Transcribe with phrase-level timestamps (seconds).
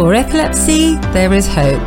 [0.00, 1.86] For epilepsy, there is hope.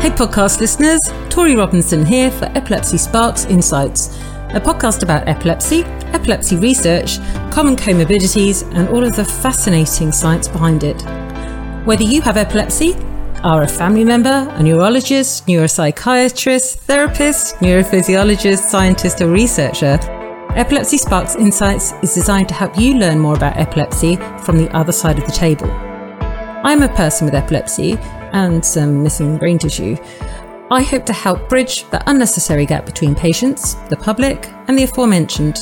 [0.00, 4.16] Hey, podcast listeners, Torie Robinson here for Epilepsy Sparks Insights,
[4.50, 5.82] a podcast about epilepsy,
[6.14, 7.18] epilepsy research,
[7.50, 11.02] common comorbidities, and all of the fascinating science behind it.
[11.84, 12.94] Whether you have epilepsy,
[13.42, 19.98] are a family member, a neurologist, neuropsychiatrist, therapist, neurophysiologist, scientist, or researcher,
[20.50, 24.92] Epilepsy Sparks Insights is designed to help you learn more about epilepsy from the other
[24.92, 25.87] side of the table.
[26.64, 27.96] I'm a person with epilepsy
[28.32, 29.96] and some missing brain tissue.
[30.72, 35.60] I hope to help bridge the unnecessary gap between patients, the public, and the aforementioned.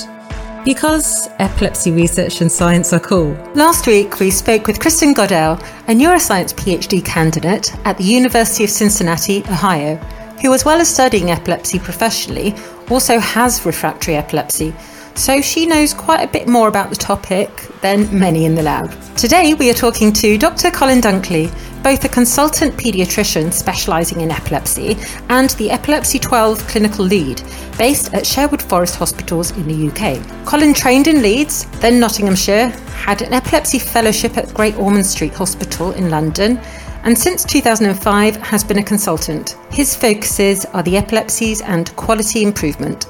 [0.64, 3.32] Because epilepsy research and science are cool.
[3.54, 8.70] Last week, we spoke with Kristen Goddell, a neuroscience PhD candidate at the University of
[8.70, 9.96] Cincinnati, Ohio,
[10.40, 12.54] who, as well as studying epilepsy professionally,
[12.90, 14.74] also has refractory epilepsy
[15.16, 18.90] so she knows quite a bit more about the topic than many in the lab.
[19.16, 20.70] Today we are talking to Dr.
[20.70, 21.50] Colin Dunkley,
[21.82, 24.96] both a consultant paediatrician specialising in epilepsy
[25.28, 27.42] and the Epilepsy 12 clinical lead,
[27.78, 30.46] based at Sherwood Forest Hospitals in the UK.
[30.46, 35.92] Colin trained in Leeds, then Nottinghamshire, had an epilepsy fellowship at Great Ormond Street Hospital
[35.92, 36.58] in London,
[37.04, 39.56] and since 2005 has been a consultant.
[39.70, 43.06] His focuses are the epilepsies and quality improvement.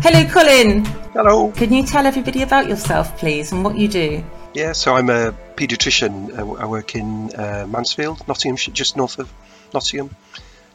[0.00, 0.84] Hello, Colin.
[1.12, 1.52] Hello.
[1.52, 4.24] Can you tell everybody about yourself, please, and what you do?
[4.54, 6.58] Yeah, so I'm a paediatrician.
[6.58, 9.30] I work in uh, Mansfield, Nottinghamshire, just north of
[9.74, 10.16] Nottingham,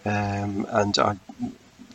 [0.05, 1.17] um, and I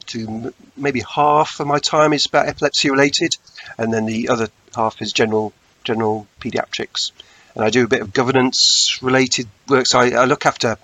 [0.06, 3.36] do maybe half of my time is about epilepsy related,
[3.78, 5.52] and then the other half is general
[5.84, 7.12] general paediatrics.
[7.54, 9.86] And I do a bit of governance related work.
[9.86, 10.76] So I, I look after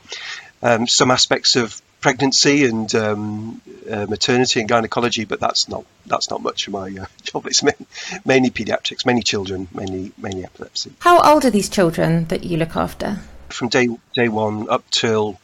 [0.62, 3.60] um, some aspects of pregnancy and um,
[3.90, 7.46] uh, maternity and gynecology, but that's not that's not much of my uh, job.
[7.46, 7.86] It's mainly,
[8.24, 10.92] mainly paediatrics, mainly children, mainly mainly epilepsy.
[11.00, 13.18] How old are these children that you look after?
[13.48, 15.38] From day day one up till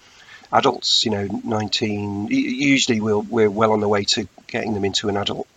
[0.52, 2.28] adults, you know, 19.
[2.28, 5.48] Usually we're we're well on the way to getting them into an adult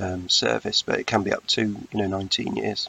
[0.00, 2.88] um, service, but it can be up to you know 19 years.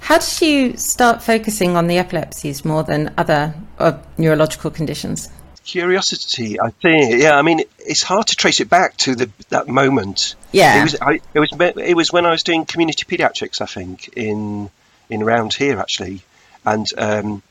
[0.00, 5.28] How did you start focusing on the epilepsies more than other uh, neurological conditions?
[5.64, 7.22] Curiosity i think.
[7.22, 10.34] Yeah i mean it's hard to trace it back to the that moment.
[10.52, 10.80] Yeah.
[10.80, 14.08] It was I, it was it was when i was doing community pediatrics i think
[14.16, 14.70] in
[15.08, 16.22] in around here actually.
[16.64, 17.42] And um,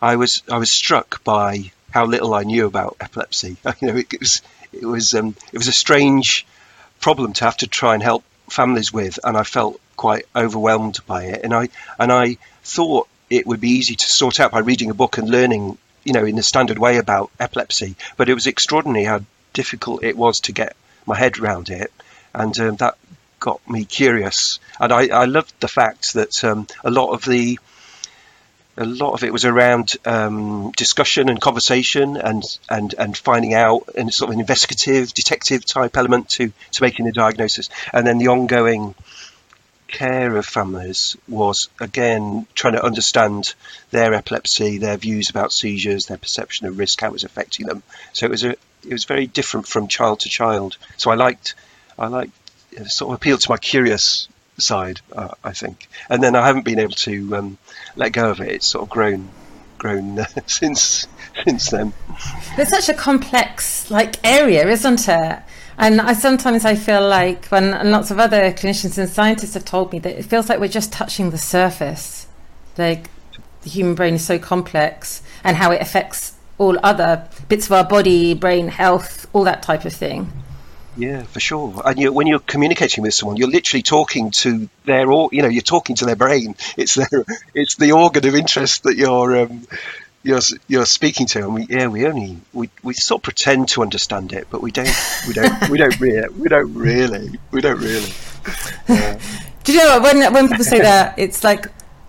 [0.00, 3.56] i was i was struck by how little i knew about epilepsy.
[3.80, 4.42] You know it, it was
[4.72, 6.46] it was um, it was a strange
[7.00, 11.24] problem to have to try and help families with and i felt quite overwhelmed by
[11.24, 11.40] it.
[11.44, 11.68] And i
[11.98, 15.28] and i thought it would be easy to sort out by reading a book and
[15.28, 17.96] learning you know, in the standard way about epilepsy.
[18.16, 19.20] But it was extraordinary how
[19.52, 21.92] difficult it was to get my head around it,
[22.32, 22.96] and um, that
[23.40, 24.58] got me curious.
[24.80, 27.58] And I, I loved the fact that um, a lot of the
[28.78, 33.88] a lot of it was around um, discussion and conversation and, and, and finding out
[33.96, 38.18] and sort of an investigative detective type element to, to making the diagnosis and then
[38.18, 38.94] the ongoing
[39.96, 43.54] care of families was again trying to understand
[43.90, 47.82] their epilepsy, their views about seizures, their perception of risk, how it was affecting them.
[48.12, 50.76] So it was a it was very different from child to child.
[50.96, 51.54] So I liked
[51.98, 52.32] I liked
[52.86, 55.88] sort of appealed to my curious side, uh, I think.
[56.10, 57.58] And then I haven't been able to um,
[57.94, 58.48] let go of it.
[58.48, 59.30] It's sort of grown
[59.78, 61.06] grown uh, since
[61.44, 61.92] since then.
[62.58, 65.42] It's such a complex like area, isn't it?
[65.78, 69.92] And I sometimes I feel like when lots of other clinicians and scientists have told
[69.92, 72.26] me that it feels like we're just touching the surface.
[72.78, 73.10] Like
[73.62, 77.84] the human brain is so complex and how it affects all other bits of our
[77.84, 80.32] body, brain health, all that type of thing.
[80.96, 81.82] Yeah, for sure.
[81.84, 85.60] And you, when you're communicating with someone, you're literally talking to their, you know, you're
[85.60, 86.56] talking to their brain.
[86.78, 89.66] It's their, it's the organ of interest that you're um,
[90.26, 93.82] you're you're speaking to, and we yeah we only we, we sort of pretend to
[93.82, 94.92] understand it, but we don't
[95.26, 98.12] we don't we don't really we don't really we don't really.
[99.64, 101.66] Do you know what, when when people say that it's like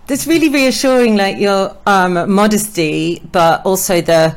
[0.08, 4.34] it's really reassuring, like your um, modesty, but also the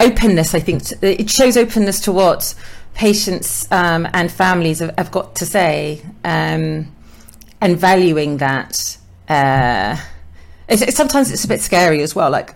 [0.00, 0.54] openness.
[0.54, 2.54] I think it shows openness to what
[2.94, 6.92] patients um, and families have, have, got to say, um,
[7.60, 8.98] and valuing that.
[9.28, 9.96] Uh,
[10.68, 12.30] it's, it's, sometimes it's a bit scary as well.
[12.30, 12.54] Like,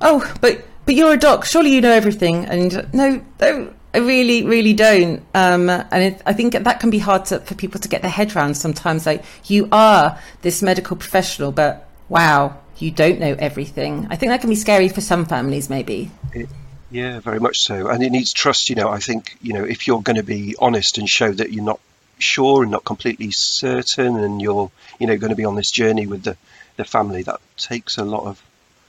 [0.00, 1.44] oh, but but you're a doc.
[1.44, 2.44] Surely you know everything.
[2.46, 5.22] And no, no, I really, really don't.
[5.34, 8.10] Um, and it, I think that can be hard to, for people to get their
[8.10, 8.56] head around.
[8.56, 14.06] Sometimes, like you are this medical professional, but wow, you don't know everything.
[14.10, 16.10] I think that can be scary for some families, maybe.
[16.32, 16.48] It,
[16.90, 17.88] yeah, very much so.
[17.88, 18.68] And it needs trust.
[18.68, 21.52] You know, I think you know if you're going to be honest and show that
[21.52, 21.80] you're not
[22.18, 26.06] sure and not completely certain, and you're you know going to be on this journey
[26.06, 26.36] with the
[26.76, 28.42] the family, that takes a lot of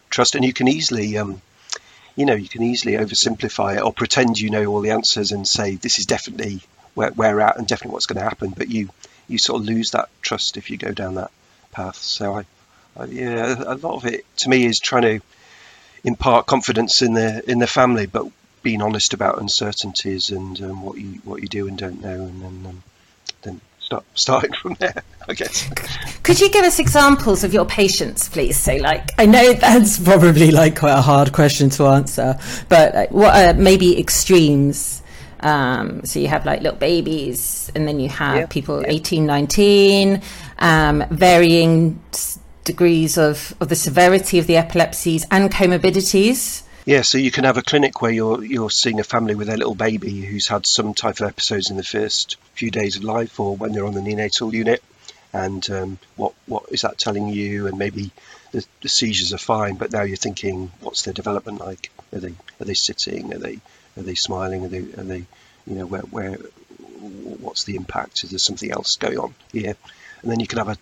[0.10, 1.42] trust, and you can easily, um,
[2.16, 5.48] you know, you can easily oversimplify it or pretend you know all the answers and
[5.48, 6.62] say this is definitely
[6.94, 8.52] where we're at and definitely what's going to happen.
[8.52, 8.90] But you
[9.28, 11.32] you sort of lose that trust if you go down that
[11.72, 11.98] path.
[11.98, 12.46] So I,
[12.96, 15.20] I yeah, a lot of it to me is trying to
[16.04, 18.28] impart confidence in the in the family, but
[18.64, 22.42] being honest about uncertainties and um, what you what you do and don't know, and
[22.42, 22.84] then um,
[23.86, 25.04] start starting from there.
[25.28, 25.68] I guess.
[26.22, 28.58] Could you give us examples of your patients, please?
[28.58, 32.38] So, like, I know that's probably like quite a hard question to answer,
[32.70, 35.02] but what are maybe extremes?
[35.40, 38.90] Um, so you have like little babies, and then you have yeah, people yeah.
[38.90, 40.22] 18, 19,
[40.60, 42.00] um, varying
[42.64, 46.64] degrees of, of the severity of the epilepsies and comorbidities.
[46.86, 49.58] Yeah, so you can have a clinic where you're you're seeing a family with a
[49.58, 53.40] little baby who's had some type of episodes in the first few days of life,
[53.40, 54.84] or when they're on the neonatal unit,
[55.34, 57.66] and um, what what is that telling you?
[57.66, 58.12] And maybe
[58.52, 61.90] the, the, seizures are fine, but now you're thinking, what's their development like?
[62.14, 63.34] Are they are they sitting?
[63.34, 63.60] Are they
[63.98, 64.64] are they smiling?
[64.66, 65.26] Are they are they
[65.66, 68.24] you know where where what's the impact?
[68.24, 69.76] Is there something else going on here?
[70.22, 70.78] And then you can have a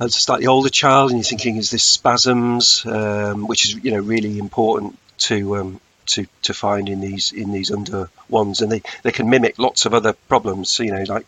[0.00, 4.00] a slightly older child, and you're thinking, is this spasms, um, which is you know
[4.00, 4.98] really important
[5.28, 9.30] to um, to to find in these in these under ones, and they they can
[9.30, 10.78] mimic lots of other problems.
[10.78, 11.26] You know, like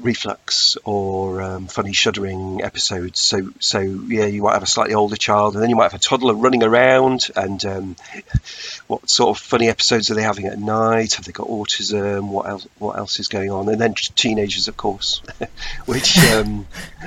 [0.00, 3.20] reflux or um, funny shuddering episodes.
[3.20, 6.00] So, so yeah, you might have a slightly older child, and then you might have
[6.00, 7.28] a toddler running around.
[7.36, 7.96] And um,
[8.86, 11.14] what sort of funny episodes are they having at night?
[11.14, 12.28] Have they got autism?
[12.28, 12.66] What else?
[12.78, 13.68] What else is going on?
[13.68, 15.22] And then teenagers, of course,
[15.86, 16.66] which um,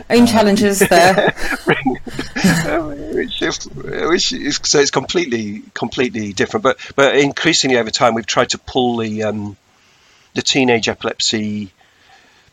[0.09, 1.35] own challenges there.
[2.35, 6.63] which, which is, so it's completely completely different.
[6.63, 9.57] But but increasingly over time, we've tried to pull the um,
[10.33, 11.71] the teenage epilepsy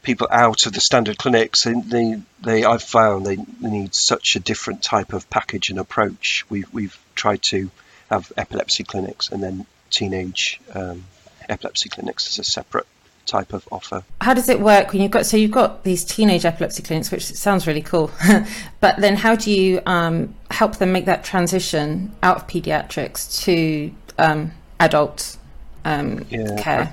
[0.02, 1.64] people out of the standard clinics.
[1.64, 6.44] They, they, they I've found they need such a different type of package and approach.
[6.48, 7.70] We've, we've tried to
[8.08, 11.04] have epilepsy clinics and then teenage um,
[11.48, 12.86] epilepsy clinics as a separate
[13.26, 14.02] type of offer.
[14.20, 17.24] How does it work when you've got so you've got these teenage epilepsy clinics, which
[17.24, 18.10] sounds really cool,
[18.80, 23.92] but then how do you um, help them make that transition out of pediatrics to
[24.18, 25.36] um, adult
[25.84, 26.92] um, yeah, care?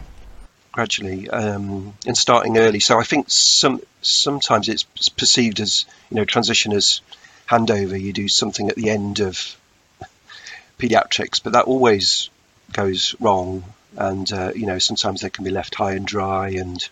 [0.77, 2.79] gradually um, and starting early.
[2.79, 7.01] So I think some sometimes it's perceived as you know transition as
[7.49, 7.99] handover.
[7.99, 9.57] You do something at the end of
[10.77, 12.29] pediatrics, but that always
[12.71, 13.63] goes wrong.
[13.97, 16.87] And uh, you know sometimes they can be left high and dry, and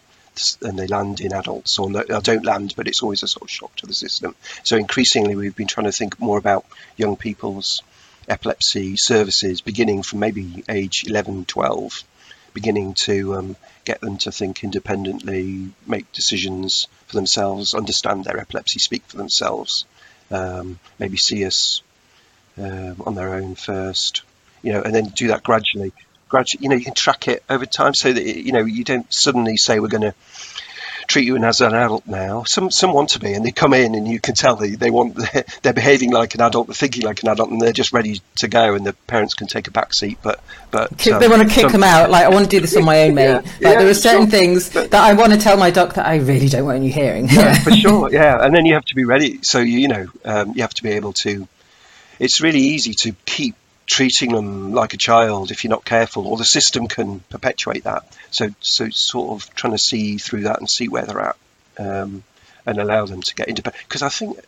[0.61, 3.49] and they land in adults or, or don't land, but it's always a sort of
[3.49, 4.35] shock to the system.
[4.63, 6.65] So increasingly we've been trying to think more about
[6.97, 7.81] young people's
[8.27, 12.03] epilepsy services, beginning from maybe age 11, 12
[12.55, 18.79] beginning to um, get them to think independently, make decisions for themselves, understand their epilepsy,
[18.79, 19.85] speak for themselves,
[20.31, 21.83] um, maybe see us
[22.57, 24.23] uh, on their own first,
[24.63, 25.91] you know, and then do that gradually.
[26.27, 29.11] Gradually, you know, you can track it over time so that you know you don't
[29.13, 30.15] suddenly say we're going to
[31.07, 32.43] treat you as an adult now.
[32.43, 34.89] Some some want to be, and they come in, and you can tell they, they
[34.89, 35.17] want
[35.61, 38.47] they're behaving like an adult, they're thinking like an adult, and they're just ready to
[38.47, 40.17] go, and the parents can take a back seat.
[40.21, 40.41] But
[40.71, 42.09] but um, they want to kick some, them out.
[42.09, 43.25] Like I want to do this on my own, mate.
[43.25, 44.31] Yeah, like yeah, there are certain sure.
[44.31, 47.27] things that I want to tell my doctor I really don't want you hearing.
[47.29, 48.11] yeah, for sure.
[48.11, 49.39] Yeah, and then you have to be ready.
[49.43, 51.47] So you, you know um, you have to be able to.
[52.17, 53.55] It's really easy to keep
[53.85, 58.03] treating them like a child if you're not careful, or the system can perpetuate that.
[58.31, 61.37] So, so sort of trying to see through that and see where they're at,
[61.77, 62.23] um,
[62.65, 63.83] and allow them to get independent.
[63.87, 64.39] Because I think,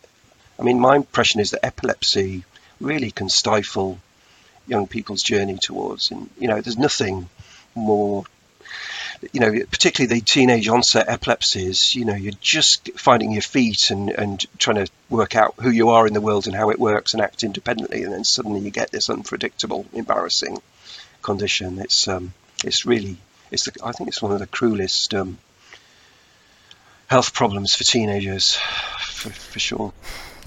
[0.58, 2.44] I mean, my impression is that epilepsy
[2.80, 3.98] really can stifle
[4.66, 7.28] young people's journey towards, and you know, there's nothing
[7.74, 8.24] more
[9.32, 14.10] you know, particularly the teenage onset epilepsies, you know, you're just finding your feet and,
[14.10, 17.14] and trying to work out who you are in the world and how it works
[17.14, 18.02] and act independently.
[18.02, 20.60] And then suddenly you get this unpredictable, embarrassing
[21.22, 21.80] condition.
[21.80, 22.32] It's, um,
[22.64, 23.16] it's really,
[23.50, 25.38] it's the, I think it's one of the cruelest um,
[27.08, 28.54] health problems for teenagers,
[29.00, 29.92] for, for sure.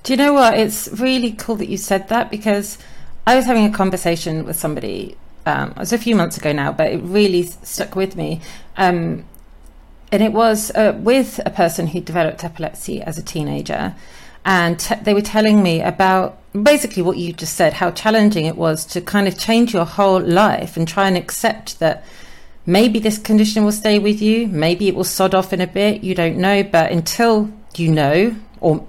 [0.04, 0.58] Do you know what?
[0.58, 2.78] It's really cool that you said that because
[3.28, 6.72] I was having a conversation with somebody um, it was a few months ago now,
[6.72, 8.42] but it really stuck with me.
[8.78, 9.26] Um,
[10.12, 13.96] and it was uh, with a person who developed epilepsy as a teenager.
[14.44, 18.86] And they were telling me about basically what you just said, how challenging it was
[18.88, 22.04] to kind of change your whole life and try and accept that
[22.66, 26.04] maybe this condition will stay with you, maybe it will sod off in a bit,
[26.04, 26.64] you don't know.
[26.64, 28.86] But until you know, or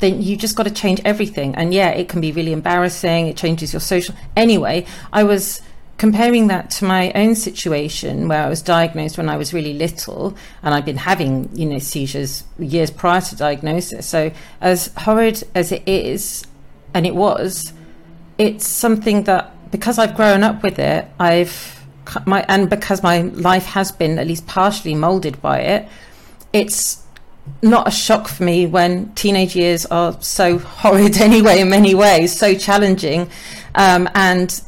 [0.00, 1.54] then you just got to change everything.
[1.54, 3.28] And yeah, it can be really embarrassing.
[3.28, 4.14] It changes your social.
[4.36, 5.60] Anyway, I was
[6.00, 10.34] comparing that to my own situation where I was diagnosed when I was really little
[10.62, 14.06] and I'd been having, you know, seizures years prior to diagnosis.
[14.06, 16.46] So as horrid as it is,
[16.94, 17.74] and it was,
[18.38, 21.84] it's something that because I've grown up with it, I've
[22.24, 25.86] my and because my life has been at least partially molded by it,
[26.54, 27.04] it's
[27.60, 32.34] not a shock for me when teenage years are so horrid anyway in many ways,
[32.34, 33.28] so challenging,
[33.74, 34.62] um, and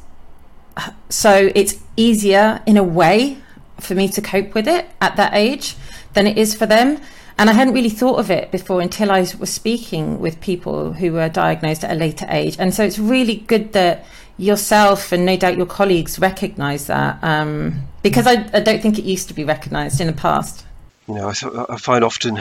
[1.08, 3.38] so it's easier in a way
[3.80, 5.76] for me to cope with it at that age
[6.14, 7.00] than it is for them.
[7.38, 11.12] And I hadn't really thought of it before until I was speaking with people who
[11.12, 12.56] were diagnosed at a later age.
[12.58, 14.04] And so it's really good that
[14.38, 19.04] yourself and no doubt your colleagues recognise that um, because I, I, don't think it
[19.04, 20.64] used to be recognised in the past.
[21.06, 22.40] You know, I, th- I find often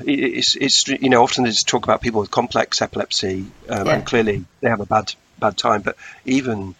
[0.00, 3.94] it's, it's you know often they just talk about people with complex epilepsy um, yeah.
[3.94, 6.74] and clearly they have a bad bad time, but even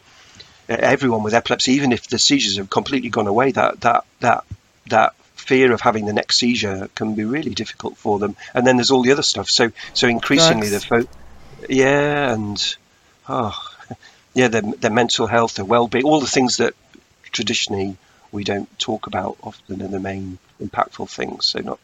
[0.71, 4.45] everyone with epilepsy, even if the seizures have completely gone away, that that that
[4.89, 8.37] that fear of having the next seizure can be really difficult for them.
[8.55, 9.49] And then there's all the other stuff.
[9.49, 10.87] So so increasingly Drugs.
[10.89, 12.77] the fo- yeah, and
[13.29, 13.59] oh
[14.35, 16.75] yeah, their their mental health, their well-being, all the things that
[17.25, 17.97] traditionally
[18.33, 21.49] we don't talk about often are the main impactful things.
[21.49, 21.81] So not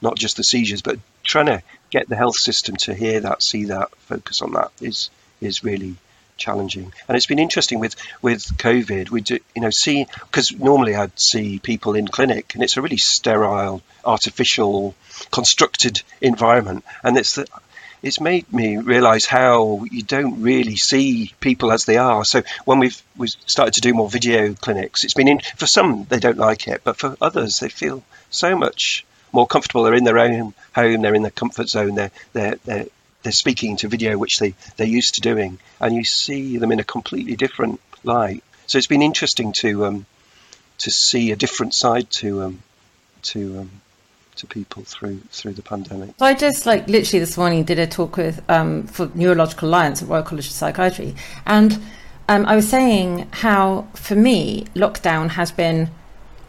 [0.00, 3.64] not just the seizures, but trying to get the health system to hear that, see
[3.66, 5.96] that, focus on that is is really
[6.38, 6.92] challenging.
[7.06, 9.10] And it's been interesting with with COVID.
[9.10, 12.82] We do, you know, see because normally I'd see people in clinic, and it's a
[12.82, 14.94] really sterile, artificial,
[15.30, 17.46] constructed environment, and it's the
[18.02, 22.24] it's made me realise how you don't really see people as they are.
[22.24, 26.04] So when we've we started to do more video clinics, it's been in, for some
[26.04, 29.82] they don't like it, but for others they feel so much more comfortable.
[29.82, 32.86] They're in their own home, they're in their comfort zone, they're they're, they're
[33.22, 36.80] they're speaking to video, which they, they're used to doing, and you see them in
[36.80, 38.42] a completely different light.
[38.66, 40.06] So it's been interesting to um,
[40.78, 42.62] to see a different side to um,
[43.22, 43.70] to um,
[44.36, 46.10] to people through through the pandemic.
[46.18, 50.02] So I just like literally this morning did a talk with um, for Neurological Alliance
[50.02, 51.14] at Royal College of Psychiatry,
[51.46, 51.80] and
[52.28, 55.90] um, I was saying how for me lockdown has been,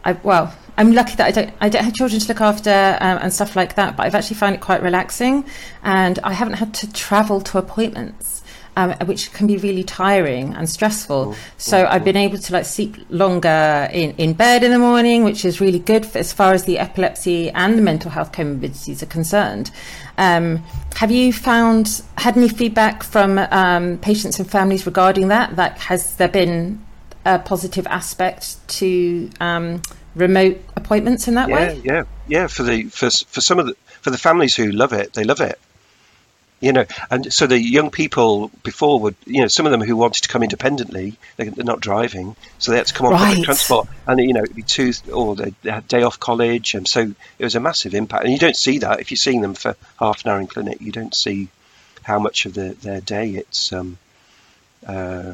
[0.04, 3.18] I, well, I'm lucky that I don't I don't have children to look after um,
[3.22, 3.96] and stuff like that.
[3.96, 5.44] But I've actually found it quite relaxing,
[5.82, 8.42] and I haven't had to travel to appointments.
[8.76, 11.34] Um, which can be really tiring and stressful.
[11.58, 15.44] so I've been able to like sleep longer in, in bed in the morning, which
[15.44, 19.06] is really good for, as far as the epilepsy and the mental health comorbidities are
[19.06, 19.72] concerned.
[20.18, 20.62] Um,
[20.94, 25.56] have you found had any feedback from um, patients and families regarding that?
[25.56, 26.80] That has there been
[27.24, 29.82] a positive aspect to um,
[30.14, 31.80] remote appointments in that yeah, way?
[31.84, 35.12] Yeah, yeah, For the for for some of the for the families who love it,
[35.14, 35.58] they love it.
[36.60, 39.96] You know, and so the young people before would, you know, some of them who
[39.96, 43.28] wanted to come independently, they're not driving, so they had to come on right.
[43.28, 46.86] public transport, and you know, it'd be two or they had day off college, and
[46.86, 48.24] so it was a massive impact.
[48.24, 50.82] And you don't see that if you're seeing them for half an hour in clinic,
[50.82, 51.48] you don't see
[52.02, 53.96] how much of the, their day it's um,
[54.86, 55.32] uh,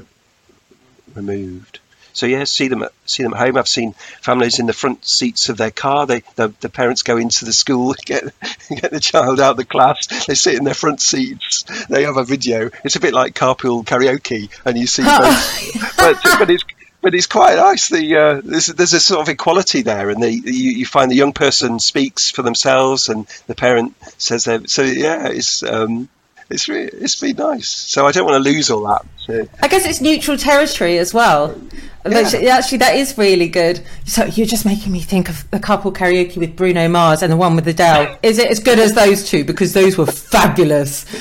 [1.13, 1.81] removed.
[2.17, 3.59] So yeah, see them at, see them at home.
[3.59, 3.93] I've seen
[4.23, 6.07] families in the front seats of their car.
[6.07, 8.25] They the, the parents go into the school, get
[8.71, 10.07] get the child out of the class.
[10.27, 11.65] They sit in their front seats.
[11.91, 12.71] They have a video.
[12.85, 15.97] It's a bit like carpool karaoke, and you see both.
[15.99, 16.65] but but it's
[17.03, 17.91] but it's quite nice.
[17.91, 21.17] The uh, there's, there's a sort of equality there, and the, you, you, find the
[21.17, 26.09] young person speaks for themselves, and the parent says they So yeah, it's um,
[26.49, 27.69] it's really, it's been nice.
[27.69, 29.05] So I don't want to lose all that.
[29.19, 29.49] So.
[29.61, 31.61] I guess it's neutral territory as well.
[32.09, 32.21] Yeah.
[32.53, 33.85] Actually, that is really good.
[34.05, 37.37] So you're just making me think of the carpool karaoke with Bruno Mars and the
[37.37, 38.17] one with Adele.
[38.23, 39.45] Is it as good as those two?
[39.45, 41.05] Because those were fabulous.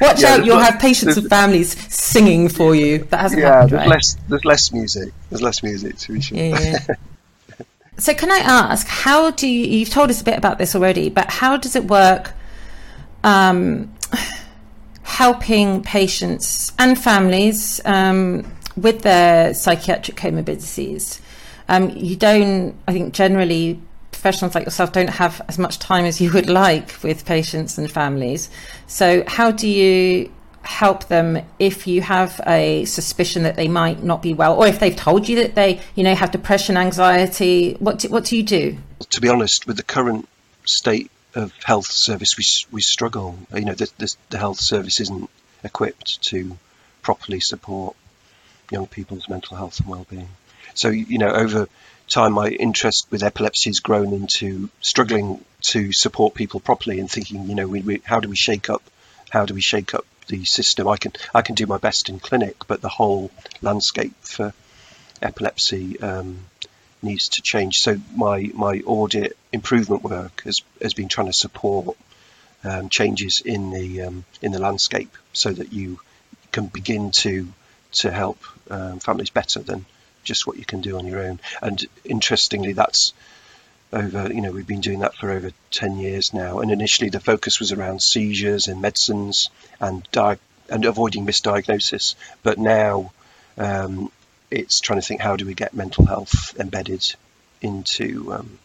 [0.00, 0.44] Watch yeah, out!
[0.44, 2.98] You'll have patients and families singing for you.
[2.98, 3.88] That hasn't yeah, happened, there's right?
[3.88, 4.16] less.
[4.28, 5.12] There's less music.
[5.30, 6.38] There's less music to be sure.
[6.38, 6.78] Yeah,
[7.98, 9.66] so can I ask, how do you?
[9.66, 12.34] You've told us a bit about this already, but how does it work?
[13.24, 13.94] Um,
[15.10, 18.42] helping patients and families um,
[18.76, 21.20] with their psychiatric comorbidities.
[21.68, 23.78] Um, you don't, I think, generally
[24.12, 27.90] professionals like yourself don't have as much time as you would like with patients and
[27.90, 28.48] families.
[28.86, 34.22] So, how do you help them if you have a suspicion that they might not
[34.22, 37.76] be well, or if they've told you that they, you know, have depression, anxiety?
[37.78, 38.78] What do, what do you do?
[39.10, 40.28] To be honest, with the current
[40.64, 43.38] state of health service, we we struggle.
[43.54, 45.30] You know, the, the, the health service isn't
[45.64, 46.58] equipped to
[47.02, 47.96] properly support
[48.70, 50.28] young people's mental health and well-being.
[50.74, 51.68] So, you know, over
[52.08, 57.48] time, my interest with epilepsy has grown into struggling to support people properly and thinking,
[57.48, 58.82] you know, we, we, how do we shake up,
[59.30, 60.88] how do we shake up the system?
[60.88, 63.30] I can I can do my best in clinic, but the whole
[63.62, 64.52] landscape for
[65.22, 66.38] epilepsy um,
[67.02, 67.78] needs to change.
[67.78, 71.96] So my my audit improvement work has has been trying to support
[72.64, 76.00] um, changes in the um, in the landscape, so that you
[76.52, 77.48] can begin to
[77.92, 78.38] to help
[78.70, 79.84] um, families better than
[80.22, 81.40] just what you can do on your own.
[81.62, 83.12] And interestingly, that's
[83.92, 87.18] over you know we've been doing that for over 10 years now and initially the
[87.18, 90.38] focus was around seizures and medicines and di-
[90.68, 93.10] and avoiding misdiagnosis but now
[93.58, 94.10] um,
[94.50, 97.04] it's trying to think how do we get mental health embedded
[97.60, 98.58] into um,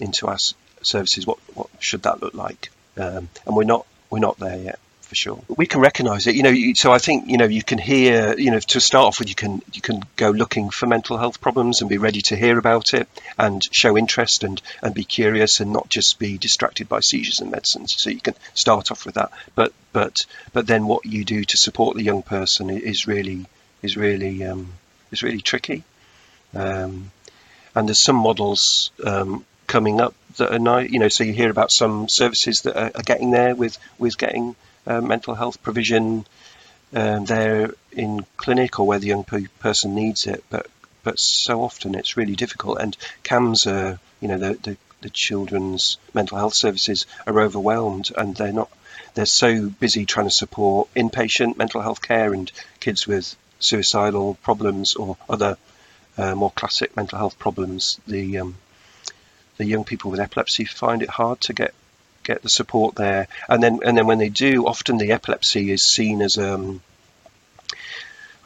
[0.00, 0.38] into our
[0.82, 4.78] services what what should that look like um, and we're not we're not there yet
[5.12, 5.44] for sure.
[5.46, 6.54] We can recognise it, you know.
[6.74, 9.34] So I think you know you can hear, you know, to start off with, you
[9.34, 12.94] can you can go looking for mental health problems and be ready to hear about
[12.94, 13.06] it
[13.38, 17.50] and show interest and and be curious and not just be distracted by seizures and
[17.50, 17.94] medicines.
[17.98, 20.24] So you can start off with that, but but
[20.54, 23.44] but then what you do to support the young person is really
[23.82, 24.72] is really um,
[25.12, 25.84] is really tricky.
[26.54, 27.10] Um,
[27.74, 30.90] and there's some models um, coming up that are nice.
[30.90, 34.18] You know, so you hear about some services that are, are getting there with with
[34.18, 36.26] getting uh, mental health provision
[36.94, 40.44] um, there in clinic or where the young person needs it.
[40.50, 40.66] But
[41.02, 42.78] but so often it's really difficult.
[42.80, 48.36] And CAMHS are, you know, the, the, the children's mental health services are overwhelmed and
[48.36, 48.70] they're not.
[49.14, 52.50] They're so busy trying to support inpatient mental health care and
[52.80, 55.56] kids with suicidal problems or other
[56.18, 58.00] uh, more classic mental health problems.
[58.06, 58.56] The um,
[59.56, 61.74] the young people with epilepsy find it hard to get
[62.22, 63.28] get the support there.
[63.48, 66.82] And then and then when they do, often the epilepsy is seen as um,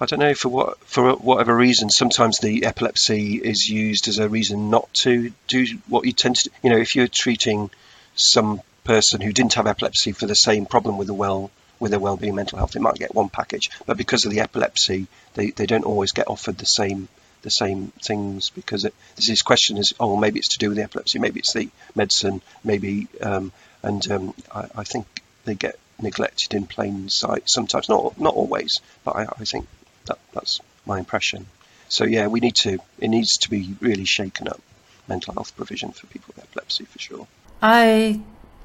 [0.00, 1.90] I don't know for what for whatever reason.
[1.90, 6.50] Sometimes the epilepsy is used as a reason not to do what you tend to.
[6.62, 7.70] You know, if you're treating
[8.14, 12.00] some person who didn't have epilepsy for the same problem with a well with their
[12.00, 15.66] well-being mental health, they might get one package, but because of the epilepsy, they, they
[15.66, 17.08] don't always get offered the same
[17.42, 20.82] the same things because it, this question is oh maybe it's to do with the
[20.82, 23.52] epilepsy, maybe it's the medicine, maybe um,
[23.84, 25.06] and um, I, I, think
[25.44, 29.68] they get neglected in plain sight sometimes, not not always, but I, I think
[30.06, 31.46] that that's my impression.
[31.88, 34.60] So yeah, we need to it needs to be really shaken up
[35.06, 37.26] mental health provision for people with epilepsy for sure.
[37.62, 38.20] I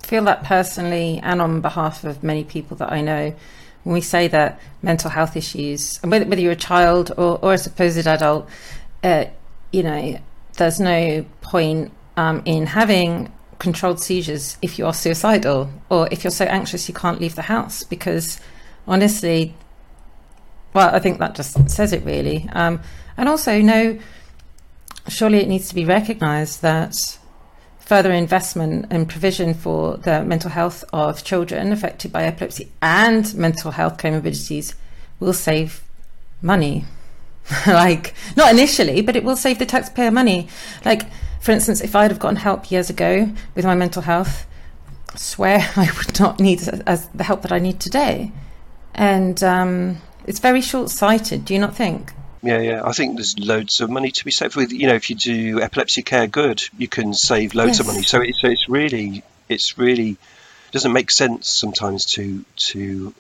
[0.05, 3.33] feel that personally, and on behalf of many people that I know,
[3.83, 7.53] when we say that mental health issues, and whether, whether you're a child or, or
[7.53, 8.49] a supposed adult,
[9.03, 9.25] uh,
[9.71, 10.19] you know,
[10.57, 16.31] there's no point um, in having controlled seizures if you are suicidal or if you're
[16.31, 18.41] so anxious you can't leave the house because
[18.87, 19.53] honestly
[20.73, 22.49] well i think that just says it really.
[22.53, 22.81] Um,
[23.17, 23.99] and also know
[25.07, 26.95] surely it needs to be recognized that
[27.81, 33.71] further investment and provision for the mental health of children affected by epilepsy and mental
[33.71, 34.75] health comorbidities
[35.19, 35.83] will save
[36.41, 36.85] money
[37.67, 40.47] like not initially but it will save the taxpayer money
[40.85, 41.03] like
[41.41, 44.45] for instance, if I'd have gotten help years ago with my mental health,
[45.11, 48.31] I swear I would not need as the help that I need today.
[48.93, 51.43] And um, it's very short-sighted.
[51.43, 52.13] Do you not think?
[52.43, 52.81] Yeah, yeah.
[52.83, 54.71] I think there's loads of money to be saved with.
[54.71, 57.79] You know, if you do epilepsy care good, you can save loads yes.
[57.81, 58.03] of money.
[58.03, 60.17] So it's it's really it's really
[60.71, 63.13] doesn't make sense sometimes to to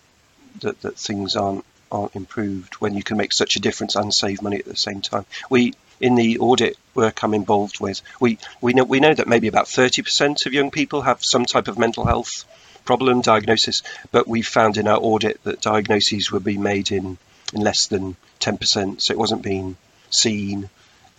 [0.61, 4.41] that, that things aren't aren't improved when you can make such a difference and save
[4.41, 5.25] money at the same time.
[5.49, 9.47] We in the audit work I'm involved with, we, we know we know that maybe
[9.47, 12.45] about 30% of young people have some type of mental health
[12.85, 17.17] problem diagnosis, but we found in our audit that diagnoses were being made in,
[17.53, 19.77] in less than 10%, so it wasn't being
[20.09, 20.69] seen,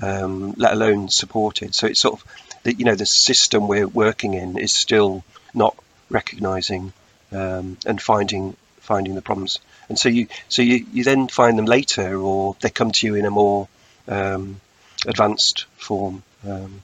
[0.01, 1.75] um, let alone supported.
[1.75, 2.27] So it's sort of
[2.65, 5.77] you know the system we're working in is still not
[6.11, 6.93] recognizing
[7.33, 9.59] um, and finding finding the problems.
[9.89, 13.15] And so you so you, you then find them later, or they come to you
[13.15, 13.69] in a more
[14.09, 14.61] um,
[15.07, 16.23] advanced form.
[16.47, 16.83] Um,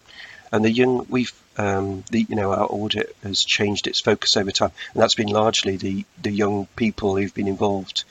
[0.51, 4.51] and the young, we've, um, the, you know, our audit has changed its focus over
[4.51, 8.05] time, and that's been largely the, the young people who've been involved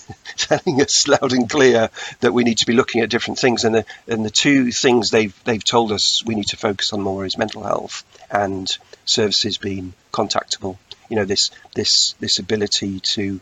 [0.36, 3.64] telling us loud and clear that we need to be looking at different things.
[3.64, 7.00] And the, and the two things they've, they've told us we need to focus on
[7.00, 8.66] more is mental health and
[9.04, 10.76] services being contactable.
[11.08, 13.40] You know, this, this, this ability to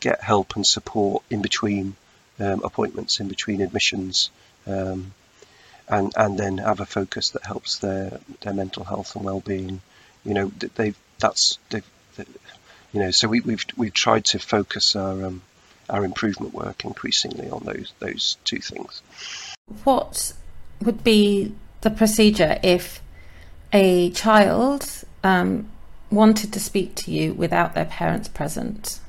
[0.00, 1.96] get help and support in between
[2.38, 4.30] um, appointments, in between admissions.
[4.66, 5.12] Um,
[5.88, 9.80] and and then have a focus that helps their their mental health and well-being.
[10.24, 11.82] You know, they that's they,
[12.92, 15.42] you know, so we, we've we've tried to focus our um,
[15.88, 19.02] our improvement work increasingly on those those two things.
[19.84, 20.32] What
[20.82, 23.00] would be the procedure if
[23.72, 25.70] a child um,
[26.10, 29.00] wanted to speak to you without their parents present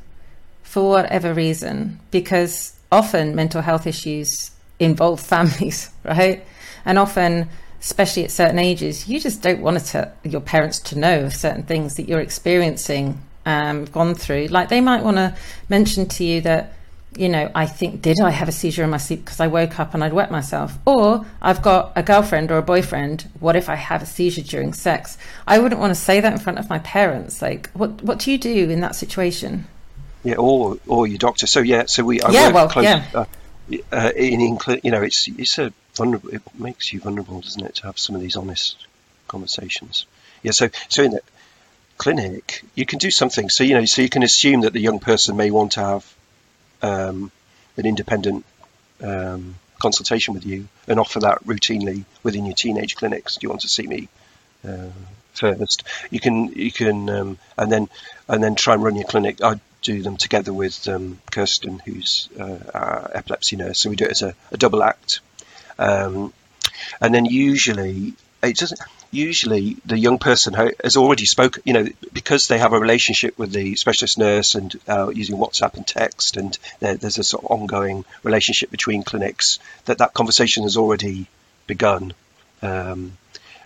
[0.64, 2.00] for whatever reason?
[2.12, 6.46] Because often mental health issues involve families, right?
[6.86, 7.50] And often,
[7.82, 11.96] especially at certain ages, you just don't want to, your parents to know certain things
[11.96, 13.22] that you're experiencing.
[13.48, 15.36] Um, gone through, like they might want to
[15.70, 16.74] mention to you that,
[17.16, 19.80] you know, I think, did I have a seizure in my sleep because I woke
[19.80, 20.78] up and I'd wet myself?
[20.86, 23.30] Or I've got a girlfriend or a boyfriend.
[23.40, 25.18] What if I have a seizure during sex?
[25.48, 27.42] I wouldn't want to say that in front of my parents.
[27.42, 29.66] Like, what, what do you do in that situation?
[30.24, 31.48] Yeah, or or your doctor.
[31.48, 33.06] So yeah, so we I Yeah, work well, close, yeah.
[33.14, 33.26] uh,
[33.94, 36.30] uh, in inclu- you know it's it's a vulnerable.
[36.30, 38.88] It makes you vulnerable, doesn't it, to have some of these honest
[39.28, 40.06] conversations?
[40.44, 40.52] Yeah.
[40.52, 41.22] So so in the
[41.98, 43.50] clinic, you can do something.
[43.50, 46.16] So you know, so you can assume that the young person may want to have
[46.82, 47.32] um,
[47.76, 48.46] an independent
[49.02, 53.38] um, consultation with you and offer that routinely within your teenage clinics.
[53.38, 54.10] Do you want to see me
[54.68, 54.90] uh,
[55.34, 55.84] first?
[56.10, 57.90] You can you can um, and then
[58.28, 59.44] and then try and run your clinic.
[59.44, 63.82] I do them together with um, Kirsten, who's uh, our epilepsy nurse.
[63.82, 65.22] So we do it as a, a double act.
[65.80, 66.34] Um,
[67.00, 68.80] and then usually it doesn't.
[69.10, 71.64] Usually, the young person has already spoken.
[71.66, 75.76] You know, because they have a relationship with the specialist nurse and uh, using WhatsApp
[75.76, 79.60] and text, and there, there's a sort of ongoing relationship between clinics.
[79.86, 81.28] That that conversation has already
[81.68, 82.14] begun,
[82.62, 83.18] um,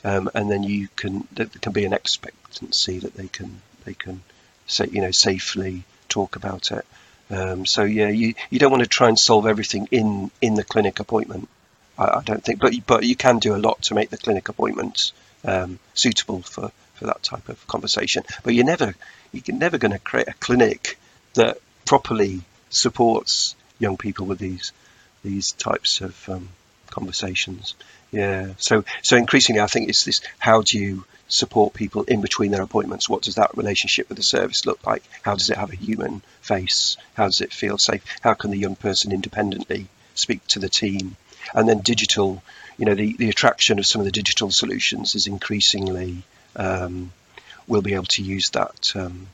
[0.04, 4.22] um, and then you can there can be an expectancy that they can they can
[4.68, 6.86] say you know safely talk about it.
[7.32, 10.66] Um, so yeah, you, you don't want to try and solve everything in, in the
[10.66, 11.48] clinic appointment.
[12.02, 14.50] I, I don't think, but but you can do a lot to make the clinic
[14.50, 15.14] appointments
[15.46, 18.24] um, suitable for, for that type of conversation.
[18.44, 18.96] But you're never
[19.32, 20.98] you're never going to create a clinic
[21.36, 24.72] that properly supports young people with these
[25.24, 26.50] these types of um,
[26.90, 27.76] conversations.
[28.12, 28.54] Yeah.
[28.58, 32.62] So so increasingly, I think it's this: how do you support people in between their
[32.62, 33.08] appointments?
[33.08, 35.04] What does that relationship with the service look like?
[35.22, 36.98] How does it have a human face?
[37.14, 38.04] How does it feel safe?
[38.22, 41.16] How can the young person independently speak to the team?
[41.54, 42.42] And then digital,
[42.78, 46.24] you know, the, the attraction of some of the digital solutions is increasingly
[46.56, 47.12] um,
[47.68, 49.28] we'll be able to use that um,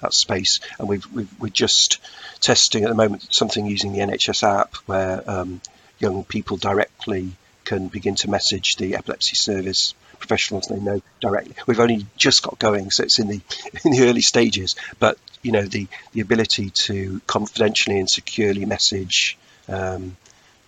[0.00, 0.60] that space.
[0.78, 1.98] And we've, we've, we're just
[2.40, 5.60] testing at the moment something using the NHS app where um,
[5.98, 7.32] young people directly
[7.64, 11.54] can begin to message the epilepsy service professionals they know directly.
[11.66, 13.40] We've only just got going, so it's in the
[13.84, 14.76] in the early stages.
[14.98, 19.36] But you know, the the ability to confidentially and securely message
[19.68, 20.16] um,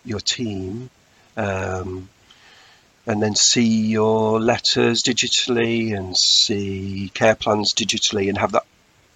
[0.06, 0.90] your team.
[1.36, 2.08] Um,
[3.06, 8.66] and then see your letters digitally and see care plans digitally and have that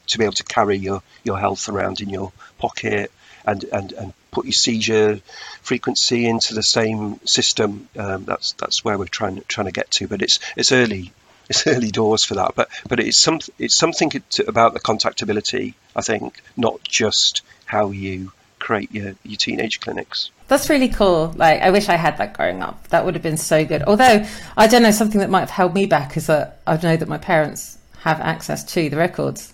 [0.07, 3.11] to be able to carry your, your health around in your pocket
[3.45, 5.21] and, and, and put your seizure
[5.63, 7.89] frequency into the same system.
[7.97, 11.13] Um, that's that's where we're trying trying to get to, but it's it's early
[11.49, 12.55] it's early doors for that.
[12.55, 14.13] But but it's some it's something
[14.47, 15.75] about the contactability.
[15.95, 20.31] I think not just how you create your, your teenage clinics.
[20.49, 21.33] That's really cool.
[21.37, 22.89] Like, I wish I had that growing up.
[22.89, 23.83] That would have been so good.
[23.83, 26.97] Although, I don't know, something that might have held me back is that I know
[26.97, 29.53] that my parents have access to the records.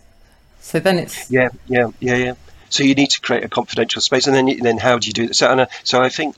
[0.61, 1.31] So then it's.
[1.31, 2.35] Yeah, yeah, yeah, yeah.
[2.69, 5.12] So you need to create a confidential space, and then you, then how do you
[5.12, 5.35] do that?
[5.35, 6.35] So, and, uh, so I think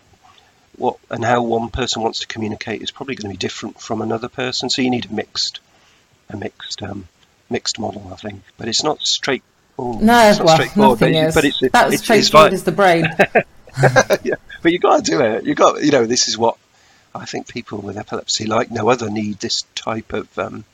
[0.76, 4.02] what and how one person wants to communicate is probably going to be different from
[4.02, 4.70] another person.
[4.70, 5.60] So you need a mixed,
[6.28, 7.08] a mixed, um,
[7.48, 8.42] mixed model, I think.
[8.56, 9.42] But it's not straight.
[9.78, 11.34] Oh, No, it's well, straightforward, nothing but, is.
[11.34, 13.04] but it's That's it's, it's straightforward the brain.
[14.24, 15.44] yeah, but you got to do it.
[15.44, 16.56] You got, you know, this is what
[17.14, 20.64] I think people with epilepsy, like no other, need this type of um,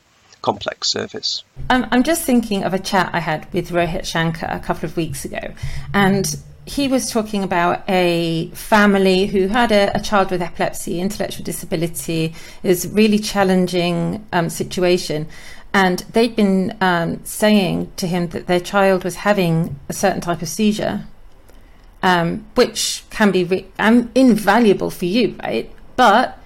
[0.41, 1.43] complex service.
[1.69, 4.97] Um, I'm just thinking of a chat I had with Rohit Shankar a couple of
[4.97, 5.53] weeks ago,
[5.93, 11.43] and he was talking about a family who had a, a child with epilepsy, intellectual
[11.43, 15.27] disability, is really challenging um, situation,
[15.75, 20.41] and they'd been um, saying to him that their child was having a certain type
[20.41, 21.05] of seizure,
[22.01, 25.71] um, which can be re- um, invaluable for you, right?
[25.95, 26.39] But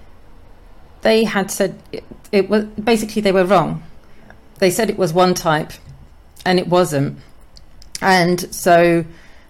[1.00, 3.82] they had said it, it was basically they were wrong
[4.60, 5.72] they said it was one type
[6.46, 7.18] and it wasn't.
[8.00, 9.04] And so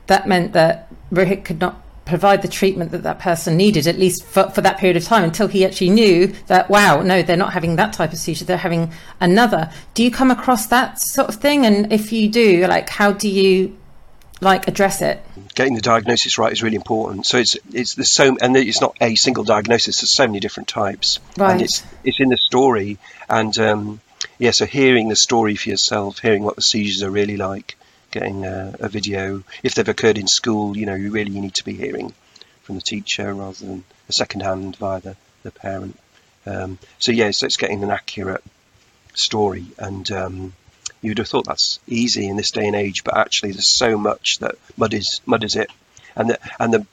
[0.06, 4.24] that meant that Rohit could not provide the treatment that that person needed, at least
[4.24, 7.52] for, for that period of time, until he actually knew that, wow, no, they're not
[7.52, 9.70] having that type of seizure, they're having another.
[9.94, 11.66] Do you come across that sort of thing?
[11.66, 13.76] And if you do, like, how do you
[14.40, 15.22] like address it?
[15.54, 17.26] Getting the diagnosis right is really important.
[17.26, 20.00] So it's it's the so and it's not a single diagnosis.
[20.00, 21.52] There's so many different types, Right.
[21.52, 22.98] and it's it's in the story.
[23.28, 24.00] And um,
[24.38, 27.76] yeah, so hearing the story for yourself, hearing what the seizures are really like,
[28.11, 30.77] getting a, a video if they've occurred in school.
[30.77, 32.12] You know, you really need to be hearing
[32.62, 35.99] from the teacher rather than a second hand via the the parent.
[36.46, 38.44] Um, so yeah, so it's getting an accurate
[39.14, 40.11] story and.
[40.11, 40.53] Um,
[41.03, 44.38] You'd have thought that's easy in this day and age, but actually there's so much
[44.40, 45.70] that muddies muddies it,
[46.14, 46.87] and the and the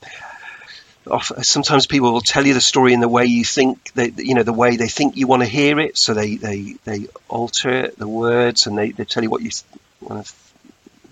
[1.42, 4.42] sometimes people will tell you the story in the way you think they, you know
[4.42, 7.98] the way they think you want to hear it so they they, they alter it
[7.98, 9.50] the words and they, they tell you what you
[10.00, 10.32] want to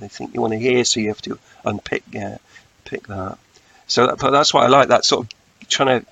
[0.00, 2.38] they think you want to hear, so you have to unpick yeah,
[2.84, 3.38] pick that.
[3.86, 4.88] So that, that's why I like.
[4.88, 6.06] That sort of trying to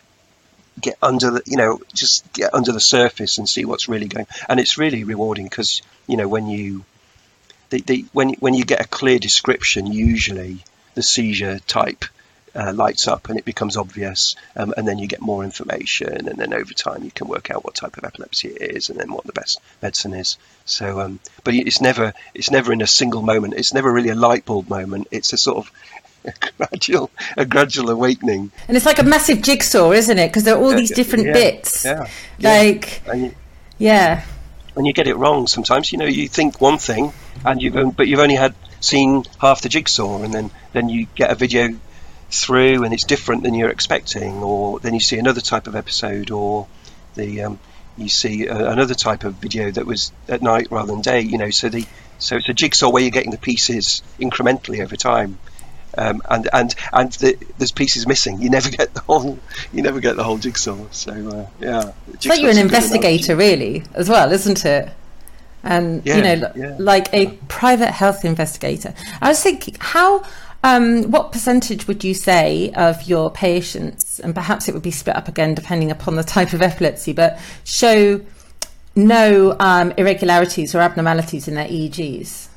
[0.80, 4.26] get under the you know just get under the surface and see what's really going.
[4.48, 6.84] And it's really rewarding because you know when you
[7.70, 10.58] the, the, when when you get a clear description, usually
[10.94, 12.04] the seizure type
[12.54, 16.38] uh, lights up and it becomes obvious, um, and then you get more information, and
[16.38, 19.12] then over time you can work out what type of epilepsy it is, and then
[19.12, 20.36] what the best medicine is.
[20.64, 23.54] So, um, but it's never it's never in a single moment.
[23.54, 25.08] It's never really a light bulb moment.
[25.10, 25.72] It's a sort of
[26.24, 28.52] a gradual a gradual awakening.
[28.68, 30.28] And it's like a massive jigsaw, isn't it?
[30.28, 31.84] Because there are all these different yeah, bits.
[31.84, 32.08] Yeah,
[32.40, 33.34] like and you,
[33.78, 34.24] yeah.
[34.76, 35.92] And you get it wrong sometimes.
[35.92, 37.12] You know, you think one thing,
[37.44, 41.30] and you've but you've only had seen half the jigsaw, and then then you get
[41.30, 41.68] a video
[42.40, 46.30] through and it's different than you're expecting, or then you see another type of episode,
[46.30, 46.66] or
[47.14, 47.58] the um,
[47.96, 51.20] you see a, another type of video that was at night rather than day.
[51.20, 51.86] You know, so the
[52.18, 55.38] so it's a jigsaw where you're getting the pieces incrementally over time.
[55.96, 58.40] Um, and and and the, there's pieces missing.
[58.40, 59.38] You never get the whole.
[59.72, 60.86] You never get the whole jigsaw.
[60.90, 64.90] So uh, yeah, it's like you're an investigator, really, as well, isn't it?
[65.62, 66.76] And yeah, you know, yeah.
[66.78, 68.92] like a private health investigator.
[69.22, 70.24] I was thinking, how
[70.64, 75.14] um, what percentage would you say of your patients, and perhaps it would be split
[75.14, 78.22] up again depending upon the type of epilepsy, but show
[78.96, 82.48] no um, irregularities or abnormalities in their EEGs?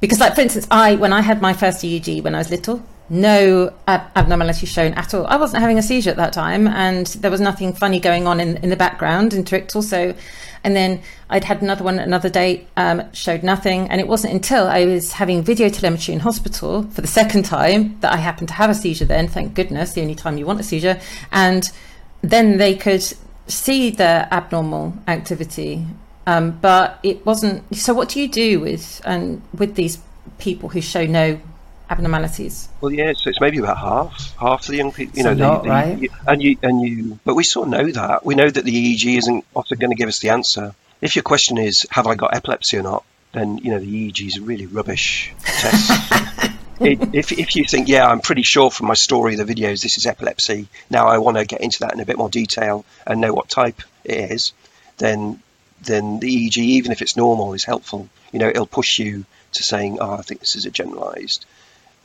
[0.00, 2.84] Because, like for instance, I when I had my first EEG when I was little,
[3.10, 5.26] no ab- abnormalities shown at all.
[5.26, 8.40] I wasn't having a seizure at that time, and there was nothing funny going on
[8.40, 9.82] in, in the background in Trickle.
[9.82, 10.14] So,
[10.62, 13.88] and then I'd had another one another day, um, showed nothing.
[13.88, 17.98] And it wasn't until I was having video telemetry in hospital for the second time
[18.00, 19.06] that I happened to have a seizure.
[19.06, 21.00] Then, thank goodness, the only time you want a seizure,
[21.32, 21.70] and
[22.22, 23.02] then they could
[23.46, 25.86] see the abnormal activity.
[26.26, 27.74] Um, but it wasn't.
[27.74, 29.98] So, what do you do with and with these
[30.38, 31.40] people who show no
[31.90, 32.68] abnormalities?
[32.80, 35.18] Well, yeah, so it's maybe about half, half of the young people.
[35.18, 36.10] You know, not, the, the, right?
[36.26, 38.24] and you and you, but we sort of know that.
[38.24, 40.74] We know that the EEG isn't often going to give us the answer.
[41.00, 44.26] If your question is, have I got epilepsy or not, then you know the EEG
[44.26, 45.90] is a really rubbish test.
[46.80, 49.98] it, if if you think, yeah, I'm pretty sure from my story, the videos, this
[49.98, 50.68] is epilepsy.
[50.90, 53.48] Now I want to get into that in a bit more detail and know what
[53.48, 54.52] type it is.
[54.98, 55.42] Then
[55.82, 58.08] then the EEG, even if it's normal, is helpful.
[58.32, 61.46] You know, it'll push you to saying, oh, I think this is a generalized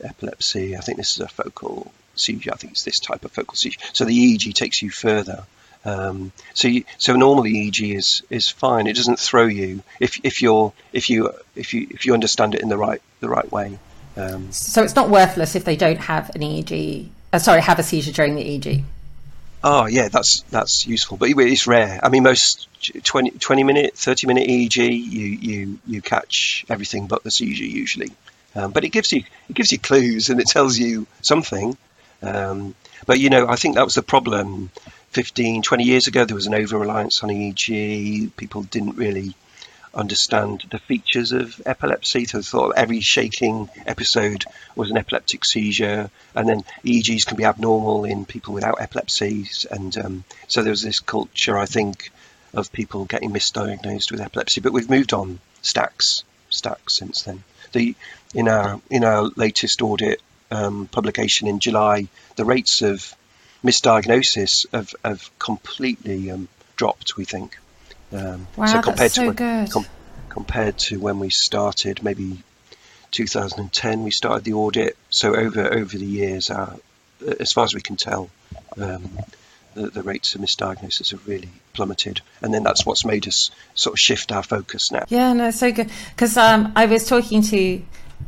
[0.04, 0.76] epilepsy.
[0.76, 2.52] I think this is a focal seizure.
[2.52, 3.80] I think it's this type of focal seizure.
[3.92, 5.44] So the EEG takes you further.
[5.84, 8.86] Um, so you, so normally EEG is is fine.
[8.86, 12.62] It doesn't throw you if if you're if you if you if you understand it
[12.62, 13.78] in the right the right way.
[14.16, 17.08] Um, So it's not worthless if they don't have an EEG.
[17.32, 18.84] Uh, sorry, have a seizure during the EEG.
[19.62, 22.00] oh yeah, that's that's useful, but it's rare.
[22.02, 22.68] I mean, most
[23.02, 28.12] 20, 20 minute, thirty minute EEG, you you you catch everything but the seizure usually.
[28.54, 31.76] Um, but it gives you it gives you clues and it tells you something.
[32.22, 32.74] Um,
[33.06, 34.70] but you know, I think that was the problem.
[35.10, 38.34] 15, 20 years ago, there was an over reliance on EEG.
[38.36, 39.36] People didn't really
[39.94, 42.24] understand the features of epilepsy.
[42.24, 47.44] So they thought every shaking episode was an epileptic seizure, and then EEGs can be
[47.44, 49.66] abnormal in people without epilepsies.
[49.70, 52.10] And um, so there was this culture, I think,
[52.52, 54.60] of people getting misdiagnosed with epilepsy.
[54.60, 57.44] But we've moved on stacks, stacks since then.
[57.74, 57.94] The
[58.34, 63.14] in our in our latest audit um, publication in July, the rates of
[63.62, 67.16] misdiagnosis have, have completely um, dropped.
[67.16, 67.58] We think.
[68.12, 69.70] Um, Wow, that's so when, good.
[69.70, 69.86] com-
[70.28, 72.42] compared to when we started, maybe
[73.10, 74.96] 2010, we started the audit.
[75.10, 76.76] So over over the years, our,
[77.40, 78.30] as far as we can tell,
[78.76, 79.18] um,
[79.74, 83.94] the, the rates of misdiagnosis have really plummeted, and then that's what's made us sort
[83.94, 85.04] of shift our focus now.
[85.08, 85.90] Yeah, no, so good.
[86.10, 87.82] Because um, I was talking to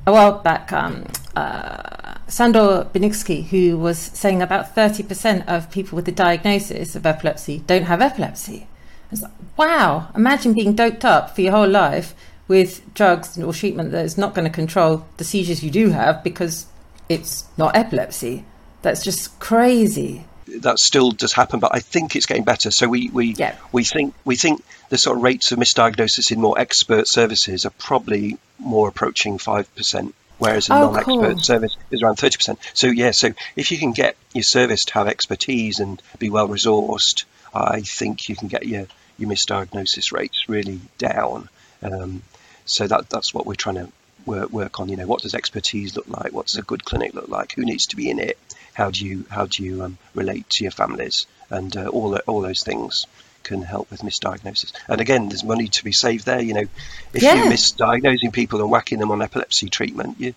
[0.07, 1.05] a while back um,
[1.35, 7.63] uh, Sandor Beniczky, who was saying about 30% of people with the diagnosis of epilepsy
[7.67, 8.67] don't have epilepsy.
[9.07, 12.15] I was like, wow, imagine being doped up for your whole life
[12.49, 16.23] with drugs or treatment that is not going to control the seizures you do have
[16.23, 16.67] because
[17.09, 18.45] it's not epilepsy.
[18.83, 20.25] That's just crazy.
[20.49, 22.71] That still does happen, but I think it's getting better.
[22.71, 23.57] So we we, Yeah.
[23.73, 27.73] we think we think the sort of rates of misdiagnosis in more expert services are
[27.79, 31.39] probably more approaching five percent, whereas in Oh, non-expert cool.
[31.39, 32.59] service is around thirty percent.
[32.75, 36.49] So yeah, so if you can get your service to have expertise and be well
[36.49, 38.87] resourced, I think you can get your
[39.19, 41.49] your misdiagnosis rates really down.
[41.83, 42.23] Um,
[42.65, 43.89] so that that's what we're trying to
[44.27, 44.89] work, work on.
[44.89, 46.33] You know, what does expertise look like?
[46.33, 47.53] What does a good clinic look like?
[47.53, 48.39] Who needs to be in it?
[48.77, 52.43] How do you how do you um, relate to your families and uh, all all
[52.43, 53.07] those things?
[53.47, 54.73] can help with misdiagnosis.
[54.89, 56.41] And again, there's money to be saved there.
[56.41, 56.67] You know,
[57.15, 57.37] if Yeah.
[57.37, 60.35] you're misdiagnosing people and whacking them on epilepsy treatment, you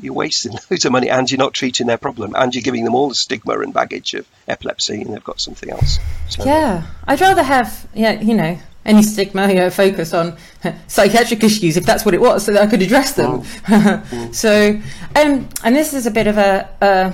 [0.00, 2.94] you're wasting loads of money, and you're not treating their problem, and you're giving them
[2.94, 5.98] all the stigma and baggage of epilepsy, and they've got something else.
[6.28, 10.36] So, Yeah, I'd rather have, yeah, you know, any stigma, you know, focus on
[10.88, 13.44] psychiatric issues if that's what it was, so that I could address them.
[14.32, 14.80] so,
[15.16, 17.12] um, and this is a bit of a, a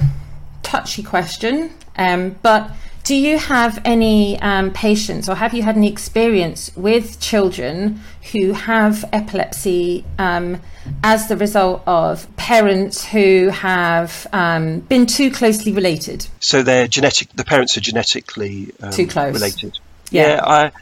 [0.67, 2.71] touchy question, um, but
[3.05, 8.01] do you have any um, patients or have you had any experience with children
[8.33, 10.61] who have epilepsy um,
[11.05, 16.27] as the result of parents who have um, been too closely related?
[16.41, 17.29] so they're genetic.
[17.35, 19.33] The parents are genetically um, Too close.
[19.35, 19.79] related.
[20.11, 20.41] Yeah.
[20.45, 20.73] I,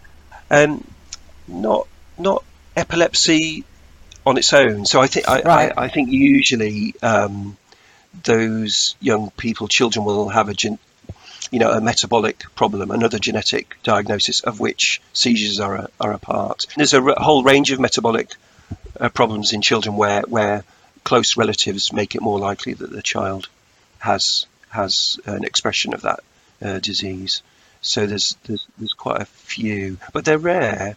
[0.50, 0.82] um,
[1.46, 1.86] not
[2.18, 2.42] not
[2.74, 3.64] epilepsy
[4.24, 4.86] on its own.
[4.86, 5.72] So I think I, Right.
[5.76, 7.56] I, I think usually um,
[8.22, 10.78] those young people, children, will have a gen,
[11.50, 16.18] you know, a metabolic problem, another genetic diagnosis of which seizures are a, are a
[16.18, 16.66] part.
[16.76, 18.32] There's a r- whole range of metabolic
[19.00, 20.64] uh, problems in children where where
[21.02, 23.48] close relatives make it more likely that the child
[23.98, 26.20] has has an expression of that
[26.62, 27.42] uh, disease.
[27.80, 30.96] So there's, there's there's quite a few, but they're rare.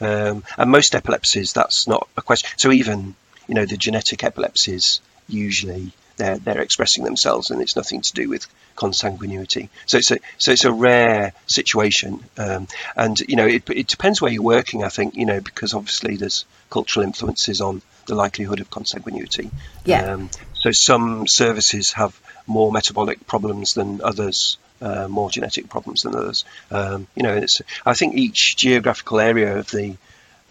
[0.00, 2.48] Um, and most epilepsies, that's not a question.
[2.56, 3.16] So even
[3.48, 8.28] you know the genetic epilepsies, usually they're they're expressing themselves, and it's nothing to do
[8.28, 9.68] with consanguinity.
[9.86, 14.20] So it's a so it's a rare situation, um, and you know it it depends
[14.20, 14.84] where you're working.
[14.84, 19.50] I think you know because obviously there's cultural influences on the likelihood of consanguinity.
[19.84, 20.12] Yeah.
[20.12, 26.16] Um, so some services have more metabolic problems than others, uh, more genetic problems than
[26.16, 26.44] others.
[26.70, 29.96] Um, you know, it's, I think each geographical area of the